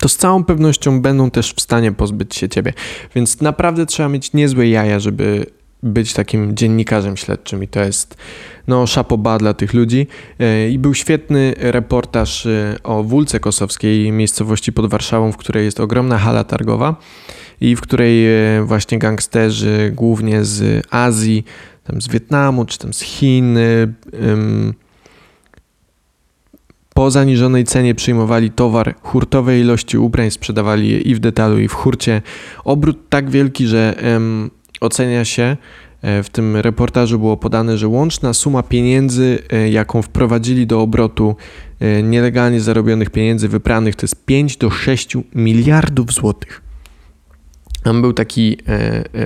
to 0.00 0.08
z 0.08 0.16
całą 0.16 0.44
pewnością 0.44 1.00
będą 1.00 1.30
też 1.30 1.52
w 1.52 1.60
stanie 1.60 1.92
pozbyć 1.92 2.36
się 2.36 2.48
ciebie. 2.48 2.72
Więc 3.14 3.40
naprawdę 3.40 3.86
trzeba 3.86 4.08
mieć 4.08 4.32
niezłe 4.32 4.68
jaja, 4.68 5.00
żeby 5.00 5.46
być 5.82 6.12
takim 6.12 6.56
dziennikarzem 6.56 7.16
śledczym 7.16 7.62
i 7.62 7.68
to 7.68 7.80
jest 7.80 8.16
no 8.68 8.86
szapoba 8.86 9.38
dla 9.38 9.54
tych 9.54 9.74
ludzi. 9.74 10.06
E, 10.38 10.70
I 10.70 10.78
był 10.78 10.94
świetny 10.94 11.54
reportaż 11.58 12.46
e, 12.46 12.76
o 12.82 13.02
Wólce 13.02 13.40
Kosowskiej, 13.40 14.12
miejscowości 14.12 14.72
pod 14.72 14.90
Warszawą, 14.90 15.32
w 15.32 15.36
której 15.36 15.64
jest 15.64 15.80
ogromna 15.80 16.18
hala 16.18 16.44
targowa 16.44 16.96
i 17.60 17.76
w 17.76 17.80
której 17.80 18.26
e, 18.26 18.64
właśnie 18.64 18.98
gangsterzy 18.98 19.92
głównie 19.94 20.44
z 20.44 20.86
Azji, 20.90 21.44
tam 21.84 22.02
z 22.02 22.08
Wietnamu 22.08 22.64
czy 22.64 22.78
tam 22.78 22.92
z 22.92 23.00
Chin 23.00 23.58
po 27.00 27.10
zaniżonej 27.10 27.64
cenie 27.64 27.94
przyjmowali 27.94 28.50
towar, 28.50 28.94
hurtowej 29.02 29.60
ilości 29.60 29.98
ubrań 29.98 30.30
sprzedawali 30.30 30.88
je 30.88 31.00
i 31.00 31.14
w 31.14 31.18
detalu 31.18 31.58
i 31.58 31.68
w 31.68 31.72
hurcie. 31.72 32.22
Obrót 32.64 33.08
tak 33.08 33.30
wielki, 33.30 33.66
że 33.66 33.94
ocenia 34.80 35.24
się, 35.24 35.56
e, 36.02 36.22
w 36.22 36.30
tym 36.30 36.56
reportażu 36.56 37.18
było 37.18 37.36
podane, 37.36 37.78
że 37.78 37.88
łączna 37.88 38.34
suma 38.34 38.62
pieniędzy, 38.62 39.38
e, 39.50 39.70
jaką 39.70 40.02
wprowadzili 40.02 40.66
do 40.66 40.80
obrotu 40.80 41.36
e, 41.80 42.02
nielegalnie 42.02 42.60
zarobionych 42.60 43.10
pieniędzy 43.10 43.48
wypranych, 43.48 43.96
to 43.96 44.04
jest 44.04 44.24
5 44.24 44.56
do 44.56 44.70
6 44.70 45.16
miliardów 45.34 46.12
złotych. 46.12 46.69
Tam 47.82 48.02
był 48.02 48.12
taki 48.12 48.58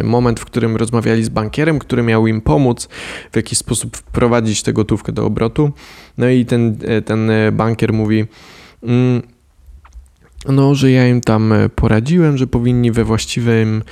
moment, 0.05 0.41
w 0.41 0.45
którym 0.45 0.77
rozmawiali 0.77 1.25
z 1.25 1.29
bankierem, 1.29 1.79
który 1.79 2.03
miał 2.03 2.27
im 2.27 2.41
pomóc 2.41 2.89
w 3.33 3.37
jakiś 3.37 3.59
sposób 3.59 3.97
wprowadzić 3.97 4.63
tę 4.63 4.73
gotówkę 4.73 5.13
do 5.13 5.27
obrotu. 5.27 5.73
No 6.19 6.29
i 6.29 6.47
ten, 6.47 6.79
ten 7.05 7.31
bankier 7.53 7.93
mówi. 7.93 8.25
Mm, 8.83 9.23
no, 10.49 10.75
że 10.75 10.91
ja 10.91 11.09
im 11.09 11.21
tam 11.21 11.55
poradziłem, 11.75 12.37
że 12.37 12.47
powinni 12.47 12.93
we 12.93 13.05
właściwym 13.05 13.83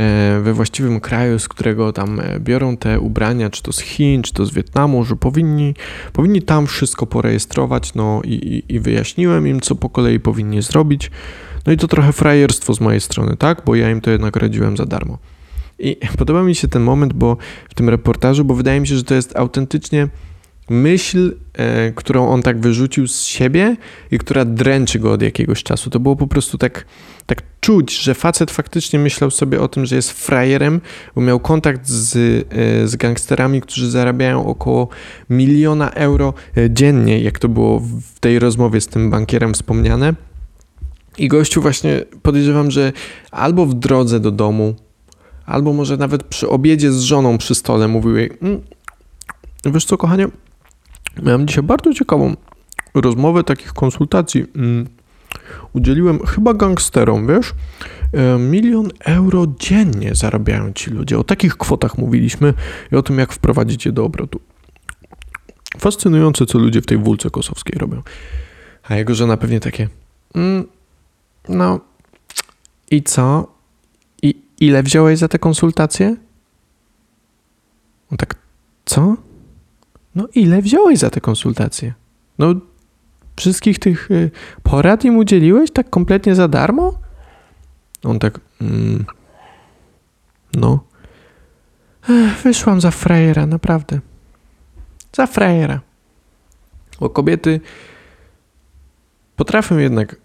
E, 0.00 0.40
we 0.42 0.52
właściwym 0.52 1.00
kraju, 1.00 1.38
z 1.38 1.48
którego 1.48 1.92
tam 1.92 2.20
e, 2.20 2.40
biorą 2.40 2.76
te 2.76 3.00
ubrania, 3.00 3.50
czy 3.50 3.62
to 3.62 3.72
z 3.72 3.80
Chin, 3.80 4.22
czy 4.22 4.32
to 4.32 4.46
z 4.46 4.54
Wietnamu, 4.54 5.04
że 5.04 5.16
powinni, 5.16 5.74
powinni 6.12 6.42
tam 6.42 6.66
wszystko 6.66 7.06
porejestrować, 7.06 7.94
no 7.94 8.20
i, 8.24 8.62
i 8.68 8.80
wyjaśniłem 8.80 9.46
im, 9.46 9.60
co 9.60 9.74
po 9.74 9.88
kolei 9.88 10.20
powinni 10.20 10.62
zrobić. 10.62 11.10
No 11.66 11.72
i 11.72 11.76
to 11.76 11.88
trochę 11.88 12.12
frajerstwo 12.12 12.74
z 12.74 12.80
mojej 12.80 13.00
strony, 13.00 13.36
tak? 13.36 13.62
Bo 13.66 13.74
ja 13.74 13.90
im 13.90 14.00
to 14.00 14.10
jednak 14.10 14.36
radziłem 14.36 14.76
za 14.76 14.86
darmo. 14.86 15.18
I 15.78 15.96
podoba 16.18 16.42
mi 16.42 16.54
się 16.54 16.68
ten 16.68 16.82
moment, 16.82 17.12
bo 17.12 17.36
w 17.68 17.74
tym 17.74 17.88
reportażu, 17.88 18.44
bo 18.44 18.54
wydaje 18.54 18.80
mi 18.80 18.86
się, 18.86 18.96
że 18.96 19.04
to 19.04 19.14
jest 19.14 19.36
autentycznie 19.36 20.08
myśl, 20.70 21.36
e, 21.52 21.92
którą 21.92 22.28
on 22.28 22.42
tak 22.42 22.60
wyrzucił 22.60 23.06
z 23.06 23.24
siebie 23.24 23.76
i 24.10 24.18
która 24.18 24.44
dręczy 24.44 24.98
go 24.98 25.12
od 25.12 25.22
jakiegoś 25.22 25.62
czasu. 25.62 25.90
To 25.90 26.00
było 26.00 26.16
po 26.16 26.26
prostu 26.26 26.58
tak, 26.58 26.84
tak 27.26 27.42
czuć, 27.60 27.98
że 27.98 28.14
facet 28.14 28.50
faktycznie 28.50 28.98
myślał 28.98 29.30
sobie 29.30 29.60
o 29.60 29.68
tym, 29.68 29.86
że 29.86 29.96
jest 29.96 30.10
frajerem, 30.10 30.80
bo 31.14 31.20
miał 31.20 31.40
kontakt 31.40 31.86
z, 31.88 32.16
e, 32.50 32.88
z 32.88 32.96
gangsterami, 32.96 33.60
którzy 33.60 33.90
zarabiają 33.90 34.46
około 34.46 34.88
miliona 35.30 35.90
euro 35.90 36.34
dziennie, 36.70 37.20
jak 37.20 37.38
to 37.38 37.48
było 37.48 37.80
w 37.80 38.20
tej 38.20 38.38
rozmowie 38.38 38.80
z 38.80 38.86
tym 38.86 39.10
bankierem 39.10 39.54
wspomniane. 39.54 40.14
I 41.20 41.28
gościu 41.28 41.62
właśnie 41.62 42.04
podejrzewam, 42.22 42.70
że 42.70 42.92
albo 43.30 43.66
w 43.66 43.74
drodze 43.74 44.20
do 44.20 44.30
domu, 44.30 44.74
albo 45.46 45.72
może 45.72 45.96
nawet 45.96 46.22
przy 46.22 46.48
obiedzie 46.48 46.92
z 46.92 47.00
żoną 47.00 47.38
przy 47.38 47.54
stole 47.54 47.88
mówił 47.88 48.16
jej, 48.16 48.30
mm, 48.42 48.60
wiesz 49.64 49.84
co 49.84 49.96
kochanie, 49.96 50.28
Miałem 51.22 51.46
dzisiaj 51.46 51.62
bardzo 51.62 51.94
ciekawą 51.94 52.36
rozmowę 52.94 53.44
takich 53.44 53.72
konsultacji. 53.72 54.46
Mm, 54.56 54.86
udzieliłem 55.72 56.26
chyba 56.26 56.54
gangsterom, 56.54 57.26
wiesz? 57.26 57.54
E, 58.12 58.38
milion 58.38 58.90
euro 59.00 59.46
dziennie 59.58 60.14
zarabiają 60.14 60.72
ci 60.72 60.90
ludzie. 60.90 61.18
O 61.18 61.24
takich 61.24 61.56
kwotach 61.56 61.98
mówiliśmy 61.98 62.54
i 62.92 62.96
o 62.96 63.02
tym, 63.02 63.18
jak 63.18 63.32
wprowadzić 63.32 63.86
je 63.86 63.92
do 63.92 64.04
obrotu. 64.04 64.40
Fascynujące, 65.78 66.46
co 66.46 66.58
ludzie 66.58 66.82
w 66.82 66.86
tej 66.86 66.98
wólce 66.98 67.30
kosowskiej 67.30 67.78
robią. 67.78 68.02
A 68.82 68.96
jego 68.96 69.14
żona 69.14 69.36
pewnie 69.36 69.60
takie, 69.60 69.88
mm, 70.34 70.64
no 71.48 71.80
i 72.90 73.02
co? 73.02 73.54
I 74.22 74.42
ile 74.60 74.82
wziąłeś 74.82 75.18
za 75.18 75.28
te 75.28 75.38
konsultacje? 75.38 76.16
On 78.12 78.18
tak, 78.18 78.34
co? 78.84 79.16
No 80.14 80.28
ile 80.34 80.62
wziąłeś 80.62 80.98
za 80.98 81.10
te 81.10 81.20
konsultacje? 81.20 81.94
No 82.38 82.54
wszystkich 83.36 83.78
tych 83.78 84.10
y, 84.10 84.30
porad 84.62 85.04
im 85.04 85.16
udzieliłeś 85.16 85.70
tak 85.70 85.90
kompletnie 85.90 86.34
za 86.34 86.48
darmo? 86.48 86.98
On 88.04 88.18
tak, 88.18 88.40
mm, 88.60 89.04
no. 90.54 90.84
Ech, 92.08 92.42
wyszłam 92.42 92.80
za 92.80 92.90
frajera, 92.90 93.46
naprawdę. 93.46 94.00
Za 95.12 95.26
frajera. 95.26 95.80
Bo 97.00 97.10
kobiety 97.10 97.60
potrafią 99.36 99.78
jednak 99.78 100.16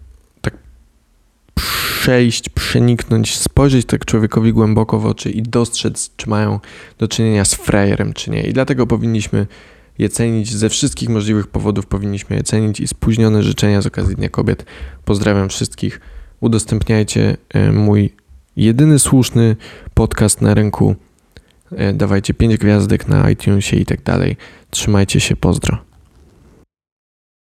przejść, 2.06 2.48
przeniknąć, 2.48 3.36
spojrzeć 3.36 3.86
tak 3.86 4.04
człowiekowi 4.04 4.52
głęboko 4.52 4.98
w 4.98 5.06
oczy 5.06 5.30
i 5.30 5.42
dostrzec, 5.42 6.10
czy 6.16 6.30
mają 6.30 6.60
do 6.98 7.08
czynienia 7.08 7.44
z 7.44 7.54
frajerem, 7.54 8.12
czy 8.12 8.30
nie. 8.30 8.42
I 8.42 8.52
dlatego 8.52 8.86
powinniśmy 8.86 9.46
je 9.98 10.08
cenić 10.08 10.52
ze 10.52 10.68
wszystkich 10.68 11.08
możliwych 11.08 11.46
powodów, 11.46 11.86
powinniśmy 11.86 12.36
je 12.36 12.42
cenić 12.42 12.80
i 12.80 12.88
spóźnione 12.88 13.42
życzenia 13.42 13.82
z 13.82 13.86
okazji 13.86 14.16
Dnia 14.16 14.28
Kobiet. 14.28 14.64
Pozdrawiam 15.04 15.48
wszystkich. 15.48 16.00
Udostępniajcie 16.40 17.36
e, 17.54 17.72
mój 17.72 18.12
jedyny 18.56 18.98
słuszny 18.98 19.56
podcast 19.94 20.40
na 20.40 20.54
rynku. 20.54 20.94
E, 21.76 21.92
dawajcie 21.92 22.34
5 22.34 22.56
gwiazdek 22.56 23.08
na 23.08 23.30
iTunesie 23.30 23.76
i 23.76 23.86
tak 23.86 24.02
dalej. 24.02 24.36
Trzymajcie 24.70 25.20
się, 25.20 25.36
pozdro. 25.36 25.85